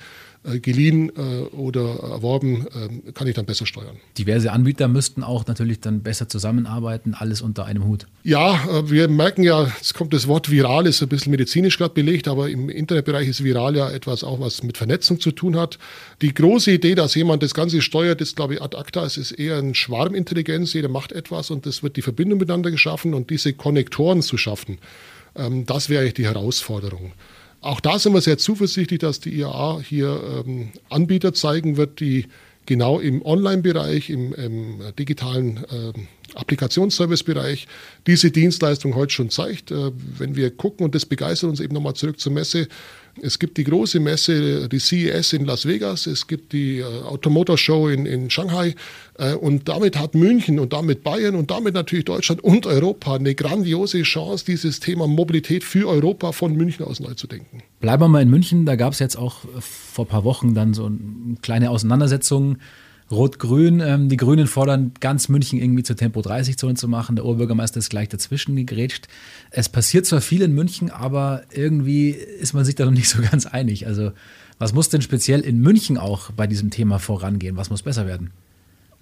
geliehen 0.59 1.11
äh, 1.15 1.55
oder 1.55 1.99
erworben, 1.99 2.67
äh, 2.67 3.11
kann 3.11 3.27
ich 3.27 3.35
dann 3.35 3.45
besser 3.45 3.65
steuern. 3.65 3.97
Diverse 4.17 4.51
Anbieter 4.51 4.87
müssten 4.87 5.23
auch 5.23 5.45
natürlich 5.45 5.79
dann 5.79 6.01
besser 6.01 6.29
zusammenarbeiten, 6.29 7.13
alles 7.13 7.41
unter 7.41 7.65
einem 7.65 7.85
Hut. 7.85 8.07
Ja, 8.23 8.89
wir 8.89 9.07
merken 9.07 9.43
ja, 9.43 9.71
es 9.81 9.93
kommt 9.93 10.13
das 10.13 10.27
Wort 10.27 10.49
viral, 10.49 10.87
ist 10.87 11.01
ein 11.01 11.09
bisschen 11.09 11.31
medizinisch 11.31 11.77
gerade 11.77 11.93
belegt, 11.93 12.27
aber 12.27 12.49
im 12.49 12.69
Internetbereich 12.69 13.27
ist 13.27 13.43
viral 13.43 13.75
ja 13.75 13.89
etwas 13.89 14.23
auch, 14.23 14.39
was 14.39 14.63
mit 14.63 14.77
Vernetzung 14.77 15.19
zu 15.19 15.31
tun 15.31 15.57
hat. 15.57 15.77
Die 16.21 16.33
große 16.33 16.71
Idee, 16.71 16.95
dass 16.95 17.15
jemand 17.15 17.43
das 17.43 17.53
Ganze 17.53 17.81
steuert, 17.81 18.21
ist, 18.21 18.35
glaube 18.35 18.55
ich, 18.55 18.61
ad 18.61 18.77
acta. 18.77 19.03
Es 19.05 19.17
ist 19.17 19.31
eher 19.31 19.57
ein 19.57 19.75
Schwarmintelligenz, 19.75 20.73
jeder 20.73 20.89
macht 20.89 21.11
etwas 21.11 21.51
und 21.51 21.65
es 21.65 21.83
wird 21.83 21.97
die 21.97 22.01
Verbindung 22.01 22.39
miteinander 22.39 22.71
geschaffen 22.71 23.13
und 23.13 23.29
diese 23.29 23.53
Konnektoren 23.53 24.21
zu 24.21 24.37
schaffen. 24.37 24.79
Ähm, 25.35 25.65
das 25.65 25.89
wäre 25.89 26.01
eigentlich 26.01 26.15
die 26.15 26.25
Herausforderung. 26.25 27.13
Auch 27.61 27.79
da 27.79 27.99
sind 27.99 28.13
wir 28.13 28.21
sehr 28.21 28.37
zuversichtlich, 28.37 28.99
dass 28.99 29.19
die 29.19 29.37
IAA 29.39 29.81
hier 29.81 30.43
ähm, 30.45 30.69
Anbieter 30.89 31.33
zeigen 31.33 31.77
wird, 31.77 31.99
die 31.99 32.27
genau 32.65 32.99
im 32.99 33.25
Online-Bereich, 33.25 34.09
im, 34.09 34.33
im, 34.33 34.79
digitalen 34.97 35.57
äh, 35.57 35.93
Applikationsservice-Bereich 36.35 37.67
diese 38.05 38.31
Dienstleistung 38.31 38.95
heute 38.95 39.13
schon 39.13 39.29
zeigt. 39.29 39.71
Äh, 39.71 39.91
wenn 40.17 40.35
wir 40.35 40.51
gucken, 40.51 40.85
und 40.85 40.95
das 40.95 41.05
begeistert 41.05 41.49
uns 41.49 41.59
eben 41.59 41.73
nochmal 41.73 41.95
zurück 41.95 42.19
zur 42.19 42.31
Messe, 42.31 42.67
es 43.21 43.39
gibt 43.39 43.57
die 43.57 43.63
große 43.63 43.99
Messe, 43.99 44.69
die 44.69 44.79
CES 44.79 45.33
in 45.33 45.45
Las 45.45 45.65
Vegas, 45.65 46.05
es 46.05 46.27
gibt 46.27 46.53
die 46.53 46.79
äh, 46.79 46.83
Automotor 46.83 47.57
Show 47.57 47.87
in, 47.87 48.05
in 48.05 48.29
Shanghai. 48.29 48.75
Äh, 49.17 49.33
und 49.33 49.67
damit 49.67 49.97
hat 49.97 50.13
München 50.13 50.59
und 50.59 50.73
damit 50.73 51.03
Bayern 51.03 51.35
und 51.35 51.49
damit 51.49 51.73
natürlich 51.73 52.05
Deutschland 52.05 52.43
und 52.43 52.65
Europa 52.65 53.15
eine 53.15 53.33
grandiose 53.33 54.03
Chance, 54.03 54.45
dieses 54.45 54.79
Thema 54.79 55.07
Mobilität 55.07 55.63
für 55.63 55.87
Europa 55.87 56.31
von 56.31 56.55
München 56.55 56.85
aus 56.85 56.99
neu 56.99 57.13
zu 57.15 57.27
denken. 57.27 57.63
Bleiben 57.79 58.03
wir 58.03 58.07
mal 58.07 58.21
in 58.21 58.29
München, 58.29 58.65
da 58.65 58.75
gab 58.75 58.93
es 58.93 58.99
jetzt 58.99 59.17
auch 59.17 59.39
vor 59.59 60.05
ein 60.05 60.09
paar 60.09 60.23
Wochen 60.23 60.53
dann 60.53 60.73
so 60.73 60.85
eine 60.85 61.37
kleine 61.41 61.71
Auseinandersetzung 61.71 62.57
Rot-Grün, 63.09 63.79
ähm, 63.79 64.09
die 64.09 64.17
Grünen 64.17 64.47
fordern 64.47 64.91
ganz 64.99 65.29
München 65.29 65.59
irgendwie 65.59 65.83
zur 65.83 65.95
Tempo-30-Zone 65.95 66.75
zu 66.75 66.87
machen. 66.87 67.15
Der 67.15 67.25
Oberbürgermeister 67.25 67.79
ist 67.79 67.89
gleich 67.89 68.09
dazwischen 68.09 68.55
gegrätscht. 68.55 69.07
Es 69.51 69.69
passiert 69.69 70.05
zwar 70.05 70.21
viel 70.21 70.41
in 70.41 70.53
München, 70.53 70.91
aber 70.91 71.43
irgendwie 71.53 72.09
ist 72.09 72.53
man 72.53 72.65
sich 72.65 72.75
da 72.75 72.85
noch 72.85 72.91
nicht 72.91 73.09
so 73.09 73.21
ganz 73.21 73.45
einig. 73.45 73.87
Also 73.87 74.11
was 74.59 74.73
muss 74.73 74.89
denn 74.89 75.01
speziell 75.01 75.41
in 75.41 75.59
München 75.59 75.97
auch 75.97 76.31
bei 76.31 76.47
diesem 76.47 76.69
Thema 76.69 76.99
vorangehen? 76.99 77.57
Was 77.57 77.69
muss 77.69 77.83
besser 77.83 78.07
werden? 78.07 78.31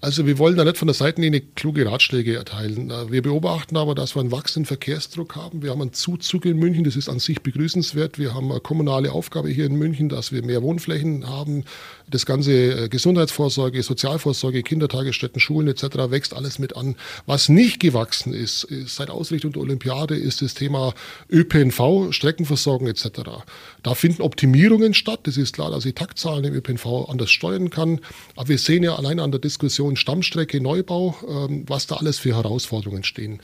Also 0.02 0.28
wir 0.28 0.38
wollen 0.38 0.58
da 0.58 0.64
nicht 0.66 0.78
von 0.78 0.88
der 0.88 0.94
Seitenlinie 0.94 1.42
kluge 1.56 1.90
Ratschläge 1.90 2.36
erteilen. 2.36 2.92
Äh, 2.92 3.12
wir 3.12 3.22
beobachten 3.22 3.78
aber, 3.78 3.96
dass 3.96 4.16
wir 4.16 4.20
einen 4.20 4.32
wachsenden 4.32 4.68
Verkehrsdruck 4.68 5.36
haben. 5.36 5.64
Wir 5.64 5.72
haben 5.72 5.82
einen 5.82 5.94
Zuzug 5.94 6.46
in 6.46 6.58
München, 6.58 6.84
das 6.84 6.96
ist 6.96 7.10
an 7.10 7.20
sich 7.20 7.42
begrüßenswert. 7.42 8.20
Wir 8.20 8.34
haben 8.36 8.52
eine 8.52 8.60
kommunale 8.60 9.12
Aufgabe 9.12 9.50
hier 9.50 9.66
in 9.66 9.76
München, 9.76 10.10
dass 10.10 10.32
wir 10.32 10.44
mehr 10.44 10.62
Wohnflächen 10.62 11.28
haben. 11.28 11.64
Das 12.10 12.26
ganze 12.26 12.52
äh, 12.86 12.90
Gesundheitsvorsorge, 12.90 13.82
Sozialvorsorge, 13.82 14.64
Kindertagesstätten, 14.64 15.40
Schulen 15.40 15.68
etc. 15.68 15.84
wächst 16.10 16.34
alles 16.34 16.60
mit 16.60 16.76
an. 16.76 16.96
Was 17.26 17.50
nicht 17.50 17.80
gewachsen 17.80 18.34
ist, 18.34 18.68
seit 18.86 19.10
Ausrichtung 19.10 19.54
der 19.54 19.62
Olympiade, 19.62 20.16
ist 20.16 20.42
das 20.42 20.54
Thema 20.54 20.94
ÖPNV, 21.30 22.12
Streckenversorgung 22.12 22.88
etc. 22.88 23.08
Da 23.84 23.96
finden 23.96 24.22
Optimierungen 24.22 24.94
statt. 24.94 25.22
Das 25.24 25.38
ist 25.38 25.54
klar, 25.54 25.72
dass 25.72 25.86
ich 25.86 25.96
Taktzahlen 25.96 26.44
im 26.46 26.54
ÖPNV 26.54 27.10
anders 27.10 27.32
steuern 27.32 27.70
kann. 27.70 28.00
Aber 28.36 28.50
wir 28.50 28.58
sehen 28.58 28.84
ja 28.84 28.96
allein 28.96 29.20
an 29.20 29.32
der 29.32 29.40
Diskussion 29.40 29.96
Stammstrecke, 29.96 30.62
Neubau, 30.62 31.16
ähm, 31.28 31.64
was 31.68 31.88
da 31.88 31.96
alles 31.96 32.20
für 32.20 32.36
Herausforderungen 32.36 33.04
stehen. 33.04 33.42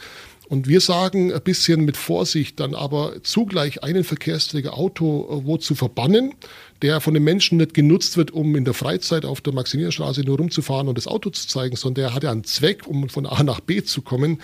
Und 0.51 0.67
wir 0.67 0.81
sagen 0.81 1.31
ein 1.31 1.41
bisschen 1.43 1.85
mit 1.85 1.95
Vorsicht 1.95 2.59
dann 2.59 2.75
aber 2.75 3.23
zugleich 3.23 3.83
einen 3.83 4.03
Verkehrsträger 4.03 4.77
Auto 4.77 5.23
äh, 5.29 5.45
wo 5.45 5.55
zu 5.55 5.75
verbannen, 5.75 6.33
der 6.81 6.99
von 6.99 7.13
den 7.13 7.23
Menschen 7.23 7.57
nicht 7.57 7.73
genutzt 7.73 8.17
wird, 8.17 8.31
um 8.31 8.57
in 8.57 8.65
der 8.65 8.73
Freizeit 8.73 9.23
auf 9.23 9.39
der 9.39 9.53
Maximilianstraße 9.53 10.23
nur 10.25 10.39
rumzufahren 10.39 10.89
und 10.89 10.97
das 10.97 11.07
Auto 11.07 11.29
zu 11.29 11.47
zeigen, 11.47 11.77
sondern 11.77 12.03
der 12.03 12.13
hat 12.13 12.23
ja 12.23 12.31
einen 12.31 12.43
Zweck, 12.43 12.85
um 12.85 13.07
von 13.07 13.25
A 13.27 13.41
nach 13.43 13.61
B 13.61 13.81
zu 13.81 14.01
kommen, 14.01 14.41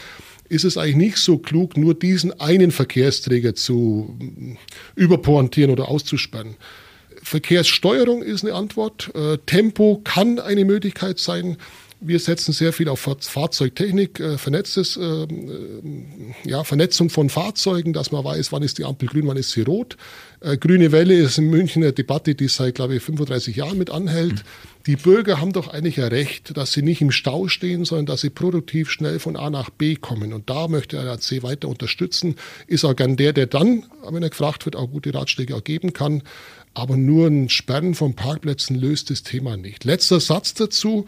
ist 0.48 0.64
es 0.64 0.78
eigentlich 0.78 0.96
nicht 0.96 1.18
so 1.18 1.40
klug, 1.40 1.76
nur 1.76 1.94
diesen 1.94 2.40
einen 2.40 2.72
Verkehrsträger 2.72 3.54
zu 3.54 4.16
mm, 4.18 4.54
überpointieren 4.96 5.72
oder 5.72 5.90
auszusperren. 5.90 6.56
Verkehrssteuerung 7.22 8.24
ist 8.24 8.46
eine 8.46 8.54
Antwort. 8.54 9.12
Äh, 9.14 9.40
Tempo 9.46 10.00
kann 10.06 10.40
eine 10.40 10.64
Möglichkeit 10.64 11.20
sein. 11.20 11.58
Wir 12.00 12.20
setzen 12.20 12.54
sehr 12.54 12.74
viel 12.74 12.89
auf 12.89 13.00
Fahrzeugtechnik, 13.00 14.20
äh, 14.20 14.38
vernetztes, 14.38 14.98
äh, 14.98 15.27
ja, 16.44 16.63
Vernetzung 16.63 17.10
von 17.10 17.30
Fahrzeugen, 17.30 17.92
dass 17.92 18.12
man 18.12 18.24
weiß, 18.24 18.51
wann 18.51 18.62
ist 18.62 18.77
die 18.77 18.86
Ampel 18.86 19.10
grün, 19.10 19.27
wann 19.27 19.38
ist 19.38 19.51
sie 19.51 19.62
rot. 19.62 19.98
Äh, 20.39 20.58
Grüne 20.58 20.92
Welle 20.92 21.16
ist 21.16 21.39
in 21.39 21.50
München 21.50 21.84
eine 21.84 21.94
Debatte, 21.94 22.36
die 22.36 22.48
seit, 22.50 22.75
glaube 22.75 22.96
ich, 22.96 23.04
35 23.04 23.56
Jahren 23.56 23.80
mit 23.80 23.89
anhält. 23.89 24.34
Mhm. 24.34 24.42
Die 24.86 24.96
Bürger 24.96 25.42
haben 25.42 25.51
doch 25.51 25.68
eigentlich 25.68 26.00
ein 26.00 26.08
Recht, 26.08 26.56
dass 26.56 26.72
sie 26.72 26.82
nicht 26.82 27.01
im 27.01 27.12
Stau 27.12 27.48
stehen, 27.48 27.84
sondern 27.84 28.06
dass 28.06 28.22
sie 28.22 28.30
produktiv 28.30 28.89
schnell 28.89 29.20
von 29.20 29.36
A 29.36 29.50
nach 29.50 29.70
B 29.70 29.96
kommen. 29.96 30.34
Und 30.34 30.50
da 30.50 30.68
möchte 30.68 31.04
RAC 31.04 31.44
weiter 31.44 31.68
unterstützen. 31.68 32.36
Ist 32.68 32.86
auch 32.86 32.96
gern 32.96 33.18
der, 33.18 33.34
der 33.34 33.48
dann, 33.48 33.84
wenn 34.10 34.24
er 34.24 34.30
gefragt 34.30 34.66
wird, 34.66 34.75
auch 34.75 34.89
gute 34.89 35.13
Ratschläge 35.13 35.56
auch 35.56 35.63
geben 35.63 35.94
kann. 35.94 36.24
Aber 36.74 36.96
nur 36.96 37.27
ein 37.27 37.50
Sperren 37.50 37.96
von 37.96 38.13
Parkplätzen 38.13 38.77
löst 38.77 39.10
das 39.10 39.24
Thema 39.24 39.58
nicht. 39.58 39.84
Letzter 39.84 40.20
Satz 40.20 40.54
dazu. 40.54 41.06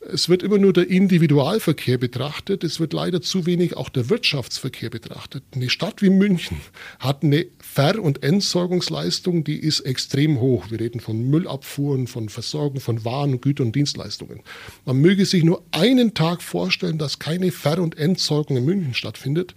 Es 0.00 0.28
wird 0.28 0.44
immer 0.44 0.58
nur 0.58 0.72
der 0.72 0.88
Individualverkehr 0.88 1.98
betrachtet. 1.98 2.62
Es 2.62 2.78
wird 2.78 2.92
leider 2.92 3.20
zu 3.20 3.46
wenig 3.46 3.76
auch 3.76 3.88
der 3.88 4.08
Wirtschaftsverkehr 4.08 4.90
betrachtet. 4.90 5.42
Eine 5.52 5.68
Stadt 5.70 6.02
wie 6.02 6.10
München 6.10 6.60
hat 7.00 7.24
eine 7.24 7.46
Ver- 7.58 8.00
und 8.00 8.22
Entsorgungsleistung, 8.22 9.42
die 9.42 9.56
ist 9.56 9.80
extrem 9.80 10.40
hoch. 10.40 10.70
Wir 10.70 10.78
reden 10.78 11.00
von 11.00 11.28
Müllabfuhren, 11.28 12.06
von 12.06 12.28
Versorgung 12.28 12.80
von 12.80 13.04
Waren, 13.04 13.40
Gütern 13.40 13.66
und 13.66 13.76
Dienstleistungen. 13.76 14.42
Man 14.84 14.98
möge 14.98 15.26
sich 15.26 15.42
nur 15.42 15.64
einen 15.72 16.14
Tag 16.14 16.42
vorstellen, 16.42 16.98
dass 16.98 17.18
keine 17.18 17.50
Ver- 17.50 17.82
und 17.82 17.98
Entsorgung 17.98 18.56
in 18.56 18.64
München 18.64 18.94
stattfindet. 18.94 19.54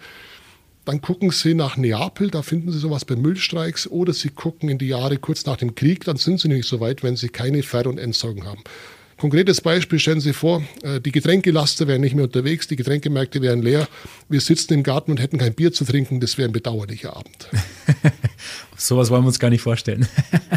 Dann 0.86 1.02
gucken 1.02 1.30
Sie 1.30 1.54
nach 1.54 1.78
Neapel, 1.78 2.32
da 2.32 2.42
finden 2.42 2.72
Sie 2.72 2.80
sowas 2.80 3.06
bei 3.06 3.16
Müllstreiks, 3.16 3.86
oder 3.88 4.14
Sie 4.14 4.30
gucken 4.30 4.70
in 4.70 4.80
die 4.80 4.88
Jahre 4.88 5.18
kurz 5.18 5.46
nach 5.46 5.58
dem 5.58 5.76
Krieg, 5.76 6.06
dann 6.06 6.18
sind 6.18 6.40
Sie 6.40 6.48
nicht 6.48 6.68
so 6.68 6.80
weit, 6.80 7.04
wenn 7.04 7.16
Sie 7.16 7.30
keine 7.30 7.62
Ver- 7.62 7.86
und 7.86 8.00
Entsorgung 8.00 8.46
haben. 8.46 8.64
Konkretes 9.22 9.62
Beispiel, 9.62 10.00
stellen 10.00 10.20
Sie 10.20 10.34
vor, 10.34 10.64
äh, 10.82 11.00
die 11.00 11.12
Getränkelaster 11.12 11.86
wären 11.86 12.02
nicht 12.02 12.16
mehr 12.16 12.24
unterwegs, 12.24 12.68
die 12.68 12.76
Getränkemärkte 12.76 13.40
wären 13.44 13.62
leer, 13.62 13.88
wir 14.30 14.42
sitzen 14.42 14.74
im 14.74 14.82
Garten 14.82 15.12
und 15.12 15.22
hätten 15.22 15.38
kein 15.38 15.54
Bier 15.54 15.72
zu 15.72 15.86
trinken, 15.86 16.20
das 16.20 16.40
wäre 16.40 16.50
ein 16.50 16.54
bedauerlicher 16.54 17.16
Abend. 17.16 17.48
Sowas 18.78 19.12
wollen 19.12 19.22
wir 19.22 19.28
uns 19.28 19.38
gar 19.38 19.52
nicht 19.52 19.62
vorstellen. 19.62 20.08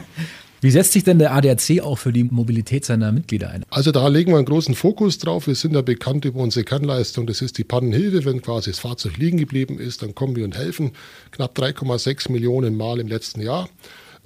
Wie 0.62 0.70
setzt 0.70 0.92
sich 0.92 1.04
denn 1.04 1.18
der 1.18 1.34
ADAC 1.34 1.82
auch 1.82 1.98
für 1.98 2.10
die 2.10 2.24
Mobilität 2.24 2.86
seiner 2.86 3.12
Mitglieder 3.12 3.50
ein? 3.50 3.66
Also 3.68 3.92
da 3.92 4.08
legen 4.08 4.32
wir 4.32 4.38
einen 4.38 4.46
großen 4.46 4.74
Fokus 4.74 5.18
drauf. 5.18 5.46
Wir 5.46 5.56
sind 5.56 5.74
ja 5.74 5.82
bekannt 5.82 6.24
über 6.24 6.40
unsere 6.40 6.64
Kernleistung. 6.64 7.26
Das 7.26 7.42
ist 7.42 7.58
die 7.58 7.64
Pannenhilfe. 7.64 8.24
Wenn 8.24 8.40
quasi 8.40 8.70
das 8.70 8.78
Fahrzeug 8.78 9.18
liegen 9.18 9.36
geblieben 9.36 9.78
ist, 9.78 10.00
dann 10.00 10.14
kommen 10.14 10.36
wir 10.36 10.44
und 10.46 10.56
helfen. 10.56 10.92
Knapp 11.32 11.54
3,6 11.58 12.32
Millionen 12.32 12.78
Mal 12.78 12.98
im 12.98 13.08
letzten 13.08 13.42
Jahr. 13.42 13.68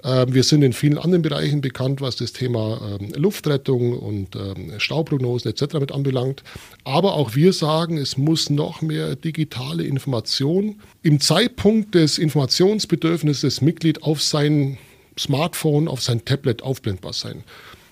Ähm, 0.03 0.33
wir 0.33 0.43
sind 0.43 0.61
in 0.63 0.73
vielen 0.73 0.97
anderen 0.97 1.21
Bereichen 1.21 1.61
bekannt, 1.61 2.01
was 2.01 2.15
das 2.15 2.33
Thema 2.33 2.97
ähm, 2.99 3.11
Luftrettung 3.15 3.97
und 3.97 4.35
ähm, 4.35 4.73
Stauprognosen 4.79 5.51
etc. 5.51 5.75
mit 5.75 5.91
anbelangt. 5.91 6.43
Aber 6.83 7.13
auch 7.13 7.35
wir 7.35 7.53
sagen, 7.53 7.97
es 7.97 8.17
muss 8.17 8.49
noch 8.49 8.81
mehr 8.81 9.15
digitale 9.15 9.83
Information 9.83 10.79
im 11.03 11.19
Zeitpunkt 11.19 11.95
des 11.95 12.17
Informationsbedürfnisses 12.17 13.39
des 13.41 13.61
Mitglied 13.61 14.03
auf 14.03 14.21
sein 14.21 14.77
Smartphone, 15.17 15.87
auf 15.87 16.01
sein 16.01 16.23
Tablet 16.23 16.61
aufblendbar 16.61 17.13
sein. 17.13 17.43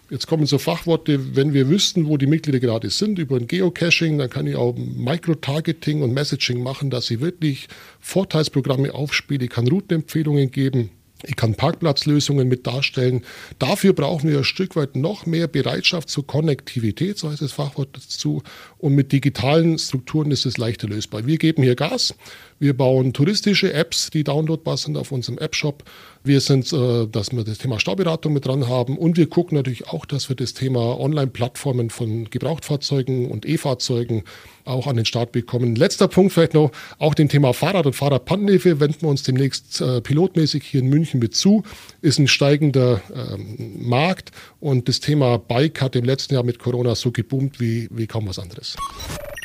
Jetzt 0.09 0.27
kommen 0.27 0.45
so 0.45 0.57
Fachworte, 0.57 1.35
wenn 1.35 1.53
wir 1.53 1.67
wüssten, 1.67 2.07
wo 2.07 2.15
die 2.15 2.27
Mitglieder 2.27 2.61
gerade 2.61 2.89
sind, 2.89 3.19
über 3.19 3.35
ein 3.35 3.47
Geocaching, 3.47 4.17
dann 4.17 4.29
kann 4.29 4.47
ich 4.47 4.55
auch 4.55 4.73
Micro-Targeting 4.77 6.01
und 6.01 6.13
Messaging 6.13 6.63
machen, 6.63 6.89
dass 6.89 7.11
ich 7.11 7.19
wirklich 7.19 7.67
Vorteilsprogramme 7.99 8.93
aufspiele, 8.93 9.49
kann 9.49 9.67
Routenempfehlungen 9.67 10.49
geben. 10.51 10.91
Ich 11.23 11.35
kann 11.35 11.55
Parkplatzlösungen 11.55 12.47
mit 12.47 12.67
darstellen. 12.67 13.23
Dafür 13.57 13.93
brauchen 13.93 14.29
wir 14.29 14.39
ein 14.39 14.43
Stück 14.43 14.75
weit 14.75 14.95
noch 14.95 15.25
mehr 15.25 15.47
Bereitschaft 15.47 16.09
zur 16.09 16.27
Konnektivität, 16.27 17.17
so 17.17 17.31
heißt 17.31 17.41
das 17.41 17.53
Fachwort 17.53 17.89
dazu. 17.93 18.43
Und 18.77 18.93
mit 18.93 19.11
digitalen 19.11 19.79
Strukturen 19.79 20.31
ist 20.31 20.45
es 20.45 20.57
leichter 20.57 20.87
lösbar. 20.87 21.25
Wir 21.25 21.37
geben 21.37 21.63
hier 21.63 21.75
Gas. 21.75 22.13
Wir 22.59 22.75
bauen 22.75 23.13
touristische 23.13 23.71
Apps, 23.71 24.09
die 24.09 24.23
downloadbar 24.23 24.77
sind 24.77 24.97
auf 24.97 25.11
unserem 25.11 25.37
App-Shop. 25.37 25.83
Wir 26.23 26.41
sind, 26.41 26.73
äh, 26.73 27.07
dass 27.07 27.31
wir 27.31 27.43
das 27.43 27.59
Thema 27.59 27.79
Stauberatung 27.79 28.33
mit 28.33 28.47
dran 28.47 28.67
haben. 28.67 28.97
Und 28.97 29.15
wir 29.17 29.29
gucken 29.29 29.55
natürlich 29.57 29.87
auch, 29.87 30.05
dass 30.05 30.29
wir 30.29 30.35
das 30.35 30.53
Thema 30.53 30.99
Online-Plattformen 30.99 31.91
von 31.91 32.29
Gebrauchtfahrzeugen 32.29 33.29
und 33.29 33.45
E-Fahrzeugen 33.45 34.23
auch 34.65 34.87
an 34.87 34.95
den 34.95 35.05
Start 35.05 35.31
bekommen. 35.31 35.75
Letzter 35.75 36.07
Punkt 36.07 36.33
vielleicht 36.33 36.55
noch, 36.55 36.71
auch 36.97 37.13
dem 37.13 37.29
Thema 37.29 37.53
Fahrrad 37.53 37.85
und 37.85 37.93
Fahrradpannenhilfe 37.93 38.79
wenden 38.79 39.03
wir 39.03 39.09
uns 39.09 39.21
demnächst 39.23 39.79
äh, 39.79 40.01
pilotmäßig 40.01 40.63
hier 40.63 40.81
in 40.81 40.87
München 40.87 41.19
mit 41.19 41.35
zu. 41.35 41.63
Ist 42.01 42.17
ein 42.17 42.27
steigender 42.27 43.01
ähm, 43.13 43.87
Markt 43.87 44.31
und 44.59 44.89
das 44.89 44.99
Thema 44.99 45.37
Bike 45.37 45.79
hat 45.81 45.95
im 45.95 46.05
letzten 46.05 46.33
Jahr 46.33 46.43
mit 46.43 46.57
Corona 46.57 46.95
so 46.95 47.11
geboomt 47.11 47.59
wie, 47.59 47.87
wie 47.91 48.07
kaum 48.07 48.27
was 48.27 48.39
anderes. 48.39 48.75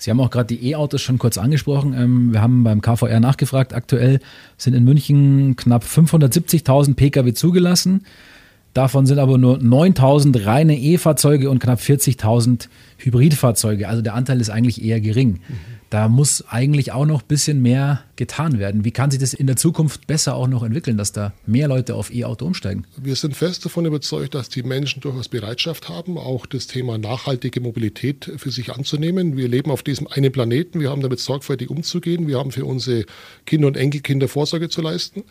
Sie 0.02 0.10
haben 0.10 0.18
auch 0.18 0.30
gerade 0.30 0.52
die 0.52 0.70
E-Autos 0.70 1.00
schon 1.00 1.18
kurz 1.18 1.38
angesprochen. 1.38 1.94
Ähm, 1.96 2.32
wir 2.32 2.42
haben 2.42 2.64
beim 2.64 2.80
KVR 2.80 3.20
nachgefragt. 3.20 3.72
Aktuell 3.72 4.18
sind 4.56 4.74
in 4.74 4.82
München 4.82 5.54
knapp 5.54 5.84
570.000 5.84 6.94
Pkw 6.94 7.32
zugelassen. 7.34 8.04
Davon 8.74 9.06
sind 9.06 9.20
aber 9.20 9.38
nur 9.38 9.58
9000 9.58 10.44
reine 10.44 10.76
E-Fahrzeuge 10.76 11.48
und 11.50 11.60
knapp 11.60 11.78
40.000 11.78 12.66
Hybridfahrzeuge. 12.98 13.86
Also 13.86 14.02
der 14.02 14.14
Anteil 14.14 14.40
ist 14.40 14.50
eigentlich 14.50 14.82
eher 14.84 15.00
gering. 15.00 15.34
Mhm. 15.34 15.81
Da 15.92 16.08
muss 16.08 16.42
eigentlich 16.48 16.92
auch 16.92 17.04
noch 17.04 17.20
ein 17.20 17.28
bisschen 17.28 17.60
mehr 17.60 18.02
getan 18.16 18.58
werden. 18.58 18.82
Wie 18.82 18.92
kann 18.92 19.10
sich 19.10 19.20
das 19.20 19.34
in 19.34 19.46
der 19.46 19.56
Zukunft 19.56 20.06
besser 20.06 20.36
auch 20.36 20.48
noch 20.48 20.62
entwickeln, 20.62 20.96
dass 20.96 21.12
da 21.12 21.34
mehr 21.44 21.68
Leute 21.68 21.96
auf 21.96 22.10
E-Auto 22.10 22.46
umsteigen? 22.46 22.86
Wir 22.96 23.14
sind 23.14 23.36
fest 23.36 23.66
davon 23.66 23.84
überzeugt, 23.84 24.34
dass 24.34 24.48
die 24.48 24.62
Menschen 24.62 25.02
durchaus 25.02 25.28
Bereitschaft 25.28 25.90
haben, 25.90 26.16
auch 26.16 26.46
das 26.46 26.66
Thema 26.66 26.96
nachhaltige 26.96 27.60
Mobilität 27.60 28.32
für 28.38 28.50
sich 28.50 28.72
anzunehmen. 28.72 29.36
Wir 29.36 29.48
leben 29.48 29.70
auf 29.70 29.82
diesem 29.82 30.06
einen 30.06 30.32
Planeten. 30.32 30.80
Wir 30.80 30.88
haben 30.88 31.02
damit 31.02 31.20
sorgfältig 31.20 31.68
umzugehen. 31.68 32.26
Wir 32.26 32.38
haben 32.38 32.52
für 32.52 32.64
unsere 32.64 33.04
Kinder 33.44 33.66
und 33.66 33.76
Enkelkinder 33.76 34.28
Vorsorge 34.28 34.70
zu 34.70 34.80
leisten. 34.80 35.24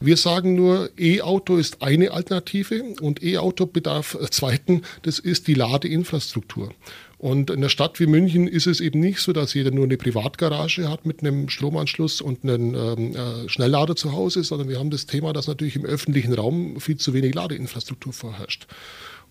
Wir 0.00 0.16
sagen 0.16 0.54
nur, 0.54 0.90
E-Auto 0.98 1.56
ist 1.56 1.82
eine 1.82 2.10
Alternative 2.10 2.82
und 3.00 3.22
E-Auto 3.22 3.66
bedarf 3.66 4.16
äh, 4.20 4.28
zweiten, 4.28 4.82
das 5.02 5.18
ist 5.18 5.46
die 5.48 5.54
Ladeinfrastruktur. 5.54 6.72
Und 7.18 7.50
in 7.50 7.58
einer 7.58 7.68
Stadt 7.68 8.00
wie 8.00 8.06
München 8.06 8.48
ist 8.48 8.66
es 8.66 8.80
eben 8.80 9.00
nicht 9.00 9.20
so, 9.20 9.32
dass 9.32 9.54
jeder 9.54 9.70
nur 9.70 9.84
eine 9.84 9.96
Privatgarage 9.96 10.88
hat 10.88 11.06
mit 11.06 11.20
einem 11.20 11.48
Stromanschluss 11.48 12.20
und 12.20 12.44
einem 12.44 12.74
ähm, 12.74 13.16
äh, 13.16 13.48
Schnelllader 13.48 13.96
zu 13.96 14.12
Hause, 14.12 14.44
sondern 14.44 14.68
wir 14.68 14.78
haben 14.78 14.90
das 14.90 15.06
Thema, 15.06 15.32
dass 15.32 15.46
natürlich 15.46 15.76
im 15.76 15.84
öffentlichen 15.84 16.34
Raum 16.34 16.80
viel 16.80 16.96
zu 16.96 17.14
wenig 17.14 17.34
Ladeinfrastruktur 17.34 18.12
vorherrscht. 18.12 18.66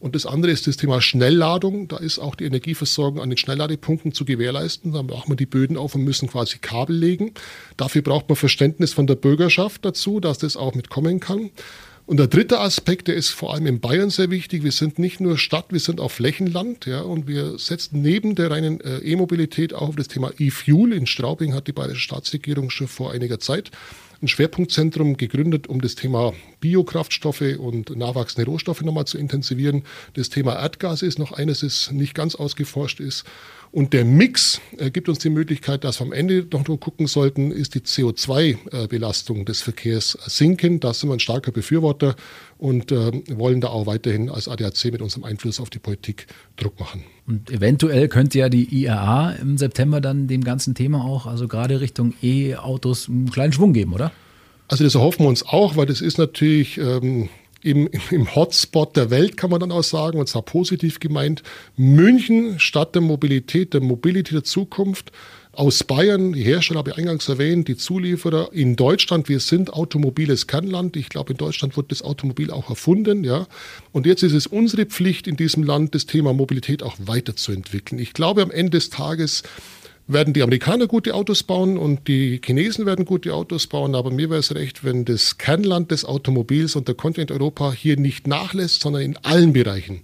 Und 0.03 0.15
das 0.15 0.25
andere 0.25 0.51
ist 0.51 0.67
das 0.67 0.75
Thema 0.75 0.99
Schnellladung. 0.99 1.87
Da 1.87 1.95
ist 1.95 2.19
auch 2.19 2.35
die 2.35 2.43
Energieversorgung 2.43 3.21
an 3.21 3.29
den 3.29 3.37
Schnellladepunkten 3.37 4.11
zu 4.11 4.25
gewährleisten. 4.25 4.91
Da 4.91 5.01
machen 5.01 5.29
wir 5.29 5.37
die 5.37 5.45
Böden 5.45 5.77
auf 5.77 5.95
und 5.95 6.03
müssen 6.03 6.29
quasi 6.29 6.57
Kabel 6.57 6.93
legen. 6.93 7.33
Dafür 7.77 8.01
braucht 8.01 8.27
man 8.27 8.35
Verständnis 8.35 8.91
von 8.91 9.07
der 9.07 9.15
Bürgerschaft 9.15 9.85
dazu, 9.85 10.19
dass 10.19 10.39
das 10.39 10.57
auch 10.57 10.75
mitkommen 10.75 11.21
kann. 11.21 11.51
Und 12.05 12.17
der 12.17 12.27
dritte 12.27 12.59
Aspekt, 12.59 13.07
der 13.07 13.15
ist 13.15 13.29
vor 13.29 13.53
allem 13.53 13.65
in 13.65 13.79
Bayern 13.79 14.09
sehr 14.09 14.29
wichtig. 14.29 14.63
Wir 14.63 14.73
sind 14.73 14.99
nicht 14.99 15.21
nur 15.21 15.37
Stadt, 15.37 15.67
wir 15.69 15.79
sind 15.79 16.01
auch 16.01 16.11
Flächenland, 16.11 16.85
ja, 16.85 17.01
und 17.01 17.27
wir 17.27 17.57
setzen 17.57 18.01
neben 18.01 18.35
der 18.35 18.51
reinen 18.51 18.81
äh, 18.81 18.97
E-Mobilität 18.97 19.73
auch 19.73 19.89
auf 19.89 19.95
das 19.95 20.09
Thema 20.09 20.31
E-Fuel. 20.37 20.91
In 20.91 21.07
Straubing 21.07 21.53
hat 21.53 21.67
die 21.67 21.71
bayerische 21.71 22.01
Staatsregierung 22.01 22.69
schon 22.69 22.89
vor 22.89 23.13
einiger 23.13 23.39
Zeit 23.39 23.71
ein 24.21 24.27
Schwerpunktzentrum 24.27 25.15
gegründet, 25.15 25.67
um 25.67 25.79
das 25.79 25.95
Thema 25.95 26.33
Biokraftstoffe 26.63 27.57
und 27.59 27.93
nachwachsende 27.97 28.49
Rohstoffe 28.49 28.83
nochmal 28.83 29.03
zu 29.03 29.17
intensivieren. 29.17 29.83
Das 30.13 30.29
Thema 30.29 30.53
Erdgas 30.53 31.01
ist 31.01 31.19
noch 31.19 31.33
eines, 31.33 31.59
das 31.59 31.91
nicht 31.91 32.15
ganz 32.15 32.35
ausgeforscht 32.35 33.01
ist. 33.01 33.25
Und 33.73 33.91
der 33.91 34.05
Mix 34.05 34.61
äh, 34.77 34.89
gibt 34.89 35.09
uns 35.09 35.19
die 35.19 35.29
Möglichkeit, 35.29 35.83
dass 35.83 35.99
wir 35.99 36.05
am 36.05 36.13
Ende 36.13 36.47
noch 36.53 36.65
nur 36.65 36.79
gucken 36.79 37.05
sollten, 37.05 37.51
ist 37.51 37.75
die 37.75 37.81
CO2-Belastung 37.81 39.43
des 39.43 39.61
Verkehrs 39.61 40.17
sinken. 40.25 40.79
Da 40.79 40.93
sind 40.93 41.09
wir 41.09 41.15
ein 41.15 41.19
starker 41.19 41.51
Befürworter 41.51 42.15
und 42.57 42.93
äh, 42.93 43.11
wollen 43.31 43.59
da 43.59 43.67
auch 43.67 43.85
weiterhin 43.85 44.29
als 44.29 44.47
ADAC 44.47 44.85
mit 44.85 45.01
unserem 45.01 45.25
Einfluss 45.25 45.59
auf 45.59 45.69
die 45.69 45.79
Politik 45.79 46.27
Druck 46.55 46.79
machen. 46.79 47.03
Und 47.27 47.51
eventuell 47.51 48.07
könnte 48.07 48.39
ja 48.39 48.47
die 48.47 48.73
IAA 48.73 49.31
im 49.33 49.57
September 49.57 49.99
dann 49.99 50.27
dem 50.27 50.45
ganzen 50.45 50.75
Thema 50.75 51.03
auch, 51.03 51.25
also 51.25 51.49
gerade 51.49 51.81
Richtung 51.81 52.13
E-Autos, 52.21 53.09
einen 53.09 53.31
kleinen 53.31 53.51
Schwung 53.51 53.73
geben, 53.73 53.91
oder? 53.91 54.13
Also 54.67 54.83
das 54.83 54.95
erhoffen 54.95 55.25
wir 55.25 55.29
uns 55.29 55.45
auch, 55.45 55.75
weil 55.75 55.85
das 55.85 56.01
ist 56.01 56.17
natürlich 56.17 56.77
ähm, 56.77 57.29
im, 57.63 57.89
im 58.11 58.35
Hotspot 58.35 58.95
der 58.95 59.09
Welt, 59.09 59.37
kann 59.37 59.49
man 59.49 59.59
dann 59.59 59.71
auch 59.71 59.83
sagen, 59.83 60.19
und 60.19 60.27
zwar 60.27 60.41
positiv 60.41 60.99
gemeint. 60.99 61.43
München 61.75 62.59
statt 62.59 62.93
der 62.93 63.01
Mobilität, 63.01 63.73
der 63.73 63.81
Mobility 63.81 64.33
der 64.33 64.43
Zukunft. 64.43 65.11
Aus 65.55 65.83
Bayern, 65.83 66.33
die 66.33 66.43
Hersteller 66.43 66.79
habe 66.79 66.89
ich 66.89 66.97
eingangs 66.97 67.29
erwähnt, 67.29 67.67
die 67.67 67.77
Zulieferer 67.77 68.51
in 68.53 68.75
Deutschland, 68.75 69.29
wir 69.29 69.39
sind 69.39 69.71
automobiles 69.71 70.47
Kernland. 70.47 70.97
Ich 70.97 71.09
glaube, 71.09 71.33
in 71.33 71.37
Deutschland 71.37 71.77
wird 71.77 71.91
das 71.91 72.01
Automobil 72.01 72.49
auch 72.49 72.69
erfunden, 72.69 73.23
ja. 73.23 73.45
Und 73.91 74.07
jetzt 74.07 74.23
ist 74.23 74.33
es 74.33 74.47
unsere 74.47 74.87
Pflicht 74.87 75.27
in 75.27 75.37
diesem 75.37 75.61
Land, 75.61 75.93
das 75.93 76.07
Thema 76.07 76.33
Mobilität 76.33 76.81
auch 76.81 76.95
weiterzuentwickeln. 76.97 78.01
Ich 78.01 78.13
glaube, 78.13 78.41
am 78.41 78.49
Ende 78.49 78.71
des 78.71 78.89
Tages 78.89 79.43
werden 80.07 80.33
die 80.33 80.43
Amerikaner 80.43 80.87
gute 80.87 81.13
Autos 81.13 81.43
bauen 81.43 81.77
und 81.77 82.07
die 82.07 82.41
Chinesen 82.43 82.85
werden 82.85 83.05
gute 83.05 83.33
Autos 83.33 83.67
bauen. 83.67 83.95
Aber 83.95 84.11
mir 84.11 84.29
wäre 84.29 84.39
es 84.39 84.53
recht, 84.53 84.83
wenn 84.83 85.05
das 85.05 85.37
Kernland 85.37 85.91
des 85.91 86.05
Automobils 86.05 86.75
und 86.75 86.87
der 86.87 86.95
Kontinent 86.95 87.31
Europa 87.31 87.71
hier 87.71 87.97
nicht 87.97 88.27
nachlässt, 88.27 88.81
sondern 88.81 89.01
in 89.01 89.17
allen 89.17 89.53
Bereichen. 89.53 90.01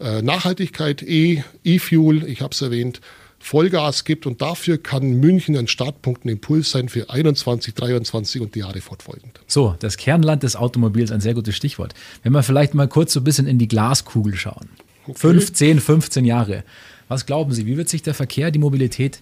Äh, 0.00 0.22
Nachhaltigkeit, 0.22 1.02
E, 1.02 1.44
E-Fuel, 1.64 2.26
ich 2.26 2.40
habe 2.40 2.52
es 2.52 2.62
erwähnt, 2.62 3.00
Vollgas 3.38 4.04
gibt. 4.04 4.24
Und 4.24 4.40
dafür 4.40 4.78
kann 4.78 5.20
München 5.20 5.56
ein 5.56 5.68
Startpunkt, 5.68 6.24
ein 6.24 6.30
Impuls 6.30 6.70
sein 6.70 6.88
für 6.88 7.10
21, 7.10 7.74
23 7.74 8.40
und 8.40 8.54
die 8.54 8.60
Jahre 8.60 8.80
fortfolgend. 8.80 9.40
So, 9.46 9.76
das 9.80 9.96
Kernland 9.96 10.42
des 10.44 10.56
Automobils, 10.56 11.10
ein 11.10 11.20
sehr 11.20 11.34
gutes 11.34 11.56
Stichwort. 11.56 11.94
Wenn 12.22 12.32
wir 12.32 12.42
vielleicht 12.42 12.74
mal 12.74 12.88
kurz 12.88 13.12
so 13.12 13.20
ein 13.20 13.24
bisschen 13.24 13.46
in 13.46 13.58
die 13.58 13.68
Glaskugel 13.68 14.34
schauen. 14.36 14.70
Okay. 15.06 15.18
15, 15.18 15.80
15 15.80 16.24
Jahre. 16.24 16.64
Was 17.08 17.26
glauben 17.26 17.52
Sie, 17.52 17.66
wie 17.66 17.76
wird 17.76 17.88
sich 17.88 18.02
der 18.02 18.14
Verkehr, 18.14 18.50
die 18.50 18.60
Mobilität 18.60 19.20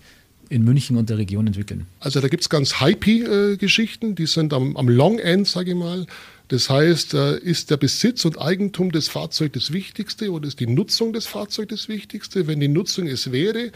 in 0.50 0.64
München 0.64 0.98
und 0.98 1.08
der 1.08 1.16
Region 1.16 1.46
entwickeln? 1.46 1.86
Also 2.00 2.20
da 2.20 2.28
gibt 2.28 2.42
es 2.42 2.50
ganz 2.50 2.80
hypey-Geschichten, 2.80 4.14
die 4.16 4.26
sind 4.26 4.52
am, 4.52 4.76
am 4.76 4.88
Long 4.88 5.18
End, 5.18 5.48
sage 5.48 5.70
ich 5.70 5.76
mal. 5.76 6.06
Das 6.48 6.68
heißt, 6.68 7.14
äh, 7.14 7.38
ist 7.38 7.70
der 7.70 7.76
Besitz 7.76 8.24
und 8.24 8.40
Eigentum 8.40 8.90
des 8.90 9.08
Fahrzeugs 9.08 9.54
das 9.54 9.72
Wichtigste 9.72 10.32
oder 10.32 10.48
ist 10.48 10.58
die 10.58 10.66
Nutzung 10.66 11.12
des 11.12 11.26
Fahrzeugs 11.26 11.70
das 11.70 11.88
Wichtigste? 11.88 12.48
Wenn 12.48 12.58
die 12.58 12.68
Nutzung 12.68 13.06
es 13.06 13.30
wäre, 13.30 13.70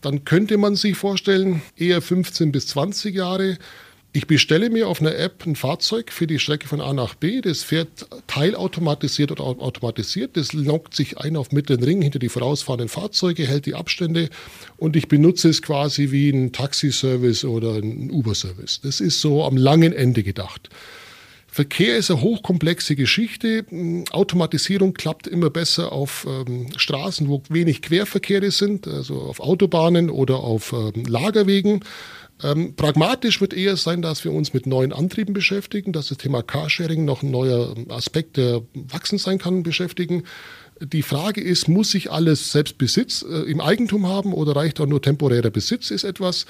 dann 0.00 0.24
könnte 0.24 0.56
man 0.56 0.76
sich 0.76 0.96
vorstellen, 0.96 1.60
eher 1.76 2.00
15 2.00 2.52
bis 2.52 2.68
20 2.68 3.14
Jahre. 3.14 3.58
Ich 4.12 4.26
bestelle 4.26 4.70
mir 4.70 4.88
auf 4.88 5.00
einer 5.00 5.14
App 5.14 5.46
ein 5.46 5.54
Fahrzeug 5.54 6.10
für 6.10 6.26
die 6.26 6.40
Strecke 6.40 6.66
von 6.66 6.80
A 6.80 6.92
nach 6.92 7.14
B. 7.14 7.40
Das 7.40 7.62
fährt 7.62 8.08
teilautomatisiert 8.26 9.30
oder 9.30 9.44
automatisiert. 9.44 10.36
Das 10.36 10.52
lockt 10.52 10.96
sich 10.96 11.18
ein 11.18 11.36
auf 11.36 11.52
mittleren 11.52 11.84
Ring 11.84 12.02
hinter 12.02 12.18
die 12.18 12.28
vorausfahrenden 12.28 12.88
Fahrzeuge, 12.88 13.46
hält 13.46 13.66
die 13.66 13.76
Abstände 13.76 14.28
und 14.78 14.96
ich 14.96 15.06
benutze 15.06 15.48
es 15.48 15.62
quasi 15.62 16.10
wie 16.10 16.30
ein 16.30 16.50
Taxiservice 16.50 17.44
oder 17.44 17.76
ein 17.76 18.10
Uber-Service. 18.10 18.80
Das 18.82 19.00
ist 19.00 19.20
so 19.20 19.44
am 19.44 19.56
langen 19.56 19.92
Ende 19.92 20.24
gedacht. 20.24 20.70
Verkehr 21.52 21.96
ist 21.96 22.10
eine 22.10 22.20
hochkomplexe 22.20 22.94
Geschichte. 22.94 23.64
Automatisierung 24.12 24.94
klappt 24.94 25.26
immer 25.26 25.50
besser 25.50 25.90
auf 25.90 26.24
ähm, 26.28 26.68
Straßen, 26.76 27.28
wo 27.28 27.42
wenig 27.48 27.82
Querverkehre 27.82 28.52
sind, 28.52 28.86
also 28.86 29.20
auf 29.20 29.40
Autobahnen 29.40 30.10
oder 30.10 30.36
auf 30.36 30.72
ähm, 30.72 31.04
Lagerwegen. 31.06 31.84
Ähm, 32.42 32.74
pragmatisch 32.74 33.40
wird 33.40 33.52
eher 33.52 33.76
sein, 33.76 34.02
dass 34.02 34.24
wir 34.24 34.32
uns 34.32 34.54
mit 34.54 34.66
neuen 34.66 34.92
Antrieben 34.92 35.34
beschäftigen, 35.34 35.92
dass 35.92 36.08
das 36.08 36.18
Thema 36.18 36.42
Carsharing 36.42 37.04
noch 37.04 37.22
ein 37.22 37.30
neuer 37.30 37.74
Aspekt, 37.88 38.36
der 38.36 38.62
wachsen 38.74 39.18
sein 39.18 39.38
kann, 39.38 39.62
beschäftigen. 39.62 40.24
Die 40.82 41.02
Frage 41.02 41.42
ist, 41.42 41.68
muss 41.68 41.94
ich 41.94 42.10
alles 42.10 42.52
selbst 42.52 42.78
Besitz 42.78 43.22
äh, 43.22 43.50
im 43.50 43.60
Eigentum 43.60 44.08
haben 44.08 44.32
oder 44.32 44.56
reicht 44.56 44.80
auch 44.80 44.86
nur 44.86 45.02
temporärer 45.02 45.50
Besitz, 45.50 45.90
ist 45.90 46.04
etwas. 46.04 46.46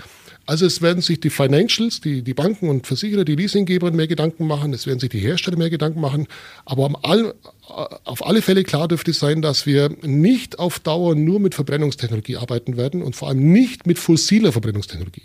Also 0.47 0.67
es 0.67 0.81
werden 0.81 1.03
sich 1.03 1.19
die 1.19 1.31
Financials, 1.31 2.01
die, 2.01 2.23
die 2.23 2.35
Banken 2.35 2.69
und 2.69 2.87
Versicherer, 2.87 3.25
die 3.25 3.35
Leasinggeber 3.35 3.91
mehr 3.91 4.07
Gedanken 4.07 4.47
machen, 4.47 4.73
es 4.73 4.87
werden 4.87 5.01
sich 5.01 5.11
die 5.11 5.19
Hersteller 5.19 5.57
mehr 5.57 5.71
Gedanken 5.71 6.01
machen. 6.01 6.29
Aber 6.65 6.87
am 6.87 6.97
all, 7.03 7.35
auf 7.71 8.27
alle 8.27 8.43
Fälle 8.43 8.65
klar 8.65 8.89
dürfte 8.89 9.12
sein, 9.12 9.43
dass 9.43 9.67
wir 9.67 9.91
nicht 10.03 10.59
auf 10.59 10.79
Dauer 10.81 11.15
nur 11.15 11.41
mit 11.41 11.55
Verbrennungstechnologie 11.55 12.37
arbeiten 12.37 12.77
werden 12.77 13.03
und 13.03 13.17
vor 13.17 13.29
allem 13.29 13.53
nicht 13.53 13.87
mit 13.87 13.99
fossiler 13.99 14.53
Verbrennungstechnologie. 14.53 15.23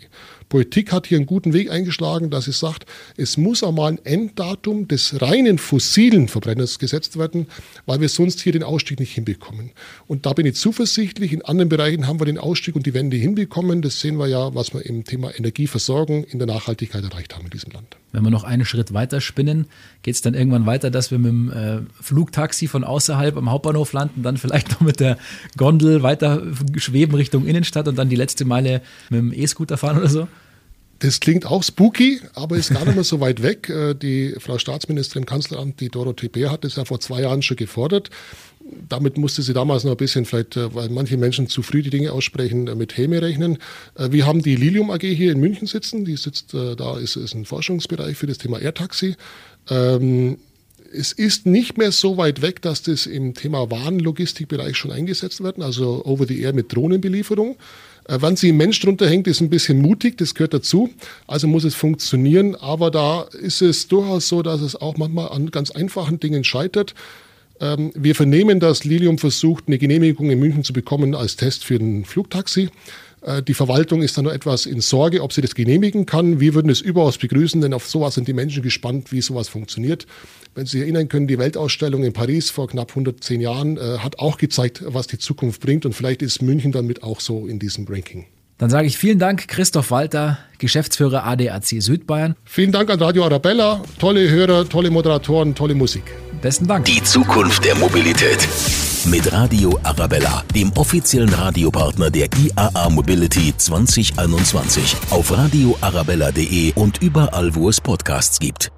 Politik 0.48 0.92
hat 0.92 1.06
hier 1.06 1.18
einen 1.18 1.26
guten 1.26 1.52
Weg 1.52 1.70
eingeschlagen, 1.70 2.30
dass 2.30 2.44
sie 2.44 2.52
sagt, 2.52 2.86
es 3.16 3.36
muss 3.36 3.64
einmal 3.64 3.92
ein 3.92 4.04
Enddatum 4.04 4.86
des 4.86 5.20
reinen 5.20 5.58
fossilen 5.58 6.28
Verbrenners 6.28 6.78
gesetzt 6.78 7.18
werden, 7.18 7.48
weil 7.84 8.00
wir 8.00 8.08
sonst 8.08 8.40
hier 8.40 8.52
den 8.52 8.62
Ausstieg 8.62 9.00
nicht 9.00 9.14
hinbekommen. 9.14 9.72
Und 10.06 10.24
da 10.24 10.32
bin 10.32 10.46
ich 10.46 10.54
zuversichtlich. 10.54 11.32
In 11.32 11.42
anderen 11.42 11.68
Bereichen 11.68 12.06
haben 12.06 12.20
wir 12.20 12.26
den 12.26 12.38
Ausstieg 12.38 12.76
und 12.76 12.86
die 12.86 12.94
Wende 12.94 13.16
hinbekommen. 13.16 13.82
Das 13.82 14.00
sehen 14.00 14.18
wir 14.18 14.28
ja, 14.28 14.54
was 14.54 14.72
wir 14.72 14.86
im 14.86 15.04
Thema 15.04 15.36
Energieversorgung 15.36 16.24
in 16.24 16.38
der 16.38 16.46
Nachhaltigkeit 16.46 17.02
erreicht 17.02 17.34
haben 17.34 17.46
in 17.46 17.50
diesem 17.50 17.72
Land. 17.72 17.96
Wenn 18.16 18.24
wir 18.24 18.30
noch 18.30 18.44
einen 18.44 18.64
Schritt 18.64 18.94
weiter 18.94 19.20
spinnen, 19.20 19.66
geht 20.00 20.14
es 20.14 20.22
dann 20.22 20.32
irgendwann 20.32 20.64
weiter, 20.64 20.90
dass 20.90 21.10
wir 21.10 21.18
mit 21.18 21.28
dem 21.28 21.52
äh, 21.52 21.80
Flugtaxi 22.00 22.66
von 22.66 22.82
außerhalb 22.82 23.36
am 23.36 23.50
Hauptbahnhof 23.50 23.92
landen, 23.92 24.22
dann 24.22 24.38
vielleicht 24.38 24.70
noch 24.70 24.80
mit 24.80 25.00
der 25.00 25.18
Gondel 25.58 26.02
weiter 26.02 26.42
schweben 26.76 27.14
Richtung 27.14 27.44
Innenstadt 27.44 27.88
und 27.88 27.98
dann 27.98 28.08
die 28.08 28.16
letzte 28.16 28.46
Meile 28.46 28.80
mit 29.10 29.18
dem 29.18 29.32
E-Scooter 29.34 29.76
fahren 29.76 29.98
oder 29.98 30.08
so? 30.08 30.28
Das 31.00 31.20
klingt 31.20 31.44
auch 31.44 31.62
spooky, 31.62 32.22
aber 32.32 32.56
ist 32.56 32.72
gar 32.72 32.86
nicht 32.86 32.94
mehr 32.94 33.04
so 33.04 33.20
weit 33.20 33.42
weg. 33.42 33.68
Äh, 33.68 33.92
die 33.92 34.34
Frau 34.38 34.56
Staatsministerin 34.56 35.24
im 35.24 35.26
Kanzleramt, 35.26 35.78
die 35.80 35.90
Dorothee 35.90 36.28
Bär, 36.28 36.50
hat 36.50 36.64
das 36.64 36.76
ja 36.76 36.86
vor 36.86 37.00
zwei 37.00 37.20
Jahren 37.20 37.42
schon 37.42 37.58
gefordert. 37.58 38.08
Damit 38.88 39.16
musste 39.18 39.42
sie 39.42 39.52
damals 39.52 39.84
noch 39.84 39.92
ein 39.92 39.96
bisschen, 39.96 40.24
vielleicht, 40.24 40.56
äh, 40.56 40.74
weil 40.74 40.88
manche 40.88 41.16
Menschen 41.16 41.48
zu 41.48 41.62
früh 41.62 41.82
die 41.82 41.90
Dinge 41.90 42.12
aussprechen, 42.12 42.68
äh, 42.68 42.74
mit 42.74 42.96
Häme 42.96 43.22
rechnen. 43.22 43.58
Wir 43.96 44.26
haben 44.26 44.42
die 44.42 44.56
Lilium 44.56 44.90
AG 44.90 45.02
hier 45.02 45.32
in 45.32 45.40
München 45.40 45.66
sitzen. 45.66 46.04
Die 46.04 46.16
sitzt, 46.16 46.54
da 46.54 46.98
ist, 46.98 47.16
ist 47.16 47.34
ein 47.34 47.44
Forschungsbereich 47.44 48.16
für 48.16 48.26
das 48.26 48.38
Thema 48.38 48.60
Airtaxi. 48.60 49.16
Ähm, 49.68 50.38
es 50.92 51.12
ist 51.12 51.46
nicht 51.46 51.78
mehr 51.78 51.92
so 51.92 52.16
weit 52.16 52.42
weg, 52.42 52.62
dass 52.62 52.82
das 52.82 53.06
im 53.06 53.34
Thema 53.34 53.70
Warenlogistikbereich 53.70 54.76
schon 54.76 54.92
eingesetzt 54.92 55.42
wird, 55.42 55.60
also 55.60 56.04
over 56.04 56.26
the 56.26 56.40
air 56.40 56.52
mit 56.52 56.74
Drohnenbelieferung. 56.74 57.56
Äh, 58.08 58.18
wann 58.20 58.36
sie 58.36 58.52
ein 58.52 58.56
Mensch 58.56 58.80
drunter 58.80 59.08
hängt, 59.08 59.26
ist 59.26 59.40
ein 59.40 59.50
bisschen 59.50 59.80
mutig, 59.80 60.16
das 60.18 60.34
gehört 60.34 60.54
dazu. 60.54 60.90
Also 61.26 61.46
muss 61.46 61.64
es 61.64 61.74
funktionieren. 61.74 62.54
Aber 62.54 62.90
da 62.90 63.22
ist 63.22 63.62
es 63.62 63.88
durchaus 63.88 64.28
so, 64.28 64.42
dass 64.42 64.60
es 64.60 64.76
auch 64.76 64.96
manchmal 64.96 65.30
an 65.30 65.50
ganz 65.50 65.70
einfachen 65.70 66.20
Dingen 66.20 66.44
scheitert. 66.44 66.94
Ähm, 67.60 67.92
wir 67.94 68.14
vernehmen, 68.14 68.60
dass 68.60 68.84
Lilium 68.84 69.18
versucht, 69.18 69.64
eine 69.66 69.78
Genehmigung 69.78 70.30
in 70.30 70.38
München 70.38 70.64
zu 70.64 70.72
bekommen 70.72 71.14
als 71.14 71.36
Test 71.36 71.64
für 71.64 71.76
ein 71.76 72.04
Flugtaxi. 72.04 72.70
Äh, 73.22 73.42
die 73.42 73.54
Verwaltung 73.54 74.02
ist 74.02 74.16
da 74.16 74.22
noch 74.22 74.32
etwas 74.32 74.66
in 74.66 74.80
Sorge, 74.80 75.22
ob 75.22 75.32
sie 75.32 75.40
das 75.40 75.54
genehmigen 75.54 76.06
kann. 76.06 76.40
Wir 76.40 76.54
würden 76.54 76.70
es 76.70 76.80
überaus 76.80 77.18
begrüßen, 77.18 77.60
denn 77.60 77.74
auf 77.74 77.86
sowas 77.86 78.14
sind 78.14 78.28
die 78.28 78.32
Menschen 78.32 78.62
gespannt, 78.62 79.12
wie 79.12 79.20
sowas 79.20 79.48
funktioniert. 79.48 80.06
Wenn 80.54 80.64
Sie 80.64 80.72
sich 80.72 80.82
erinnern 80.82 81.08
können, 81.08 81.26
die 81.26 81.38
Weltausstellung 81.38 82.02
in 82.02 82.14
Paris 82.14 82.50
vor 82.50 82.68
knapp 82.68 82.90
110 82.90 83.40
Jahren 83.40 83.76
äh, 83.76 83.98
hat 83.98 84.18
auch 84.18 84.38
gezeigt, 84.38 84.82
was 84.86 85.06
die 85.06 85.18
Zukunft 85.18 85.60
bringt. 85.60 85.84
Und 85.84 85.92
vielleicht 85.92 86.22
ist 86.22 86.40
München 86.40 86.72
damit 86.72 87.02
auch 87.02 87.20
so 87.20 87.46
in 87.46 87.58
diesem 87.58 87.86
Ranking. 87.86 88.24
Dann 88.58 88.70
sage 88.70 88.86
ich 88.86 88.96
vielen 88.96 89.18
Dank, 89.18 89.48
Christoph 89.48 89.90
Walter, 89.90 90.38
Geschäftsführer 90.58 91.26
ADAC 91.26 91.82
Südbayern. 91.82 92.36
Vielen 92.44 92.72
Dank 92.72 92.88
an 92.88 92.98
Radio 92.98 93.24
Arabella. 93.24 93.82
Tolle 93.98 94.30
Hörer, 94.30 94.66
tolle 94.66 94.90
Moderatoren, 94.90 95.54
tolle 95.54 95.74
Musik. 95.74 96.04
Besten 96.46 96.68
Dank. 96.68 96.84
Die 96.84 97.02
Zukunft 97.02 97.64
der 97.64 97.74
Mobilität. 97.74 98.46
Mit 99.06 99.32
Radio 99.32 99.76
Arabella, 99.82 100.44
dem 100.54 100.70
offiziellen 100.76 101.34
Radiopartner 101.34 102.08
der 102.08 102.28
IAA 102.38 102.88
Mobility 102.90 103.52
2021. 103.56 104.96
Auf 105.10 105.36
radioarabella.de 105.36 106.72
und 106.74 107.02
überall, 107.02 107.52
wo 107.56 107.68
es 107.68 107.80
Podcasts 107.80 108.38
gibt. 108.38 108.70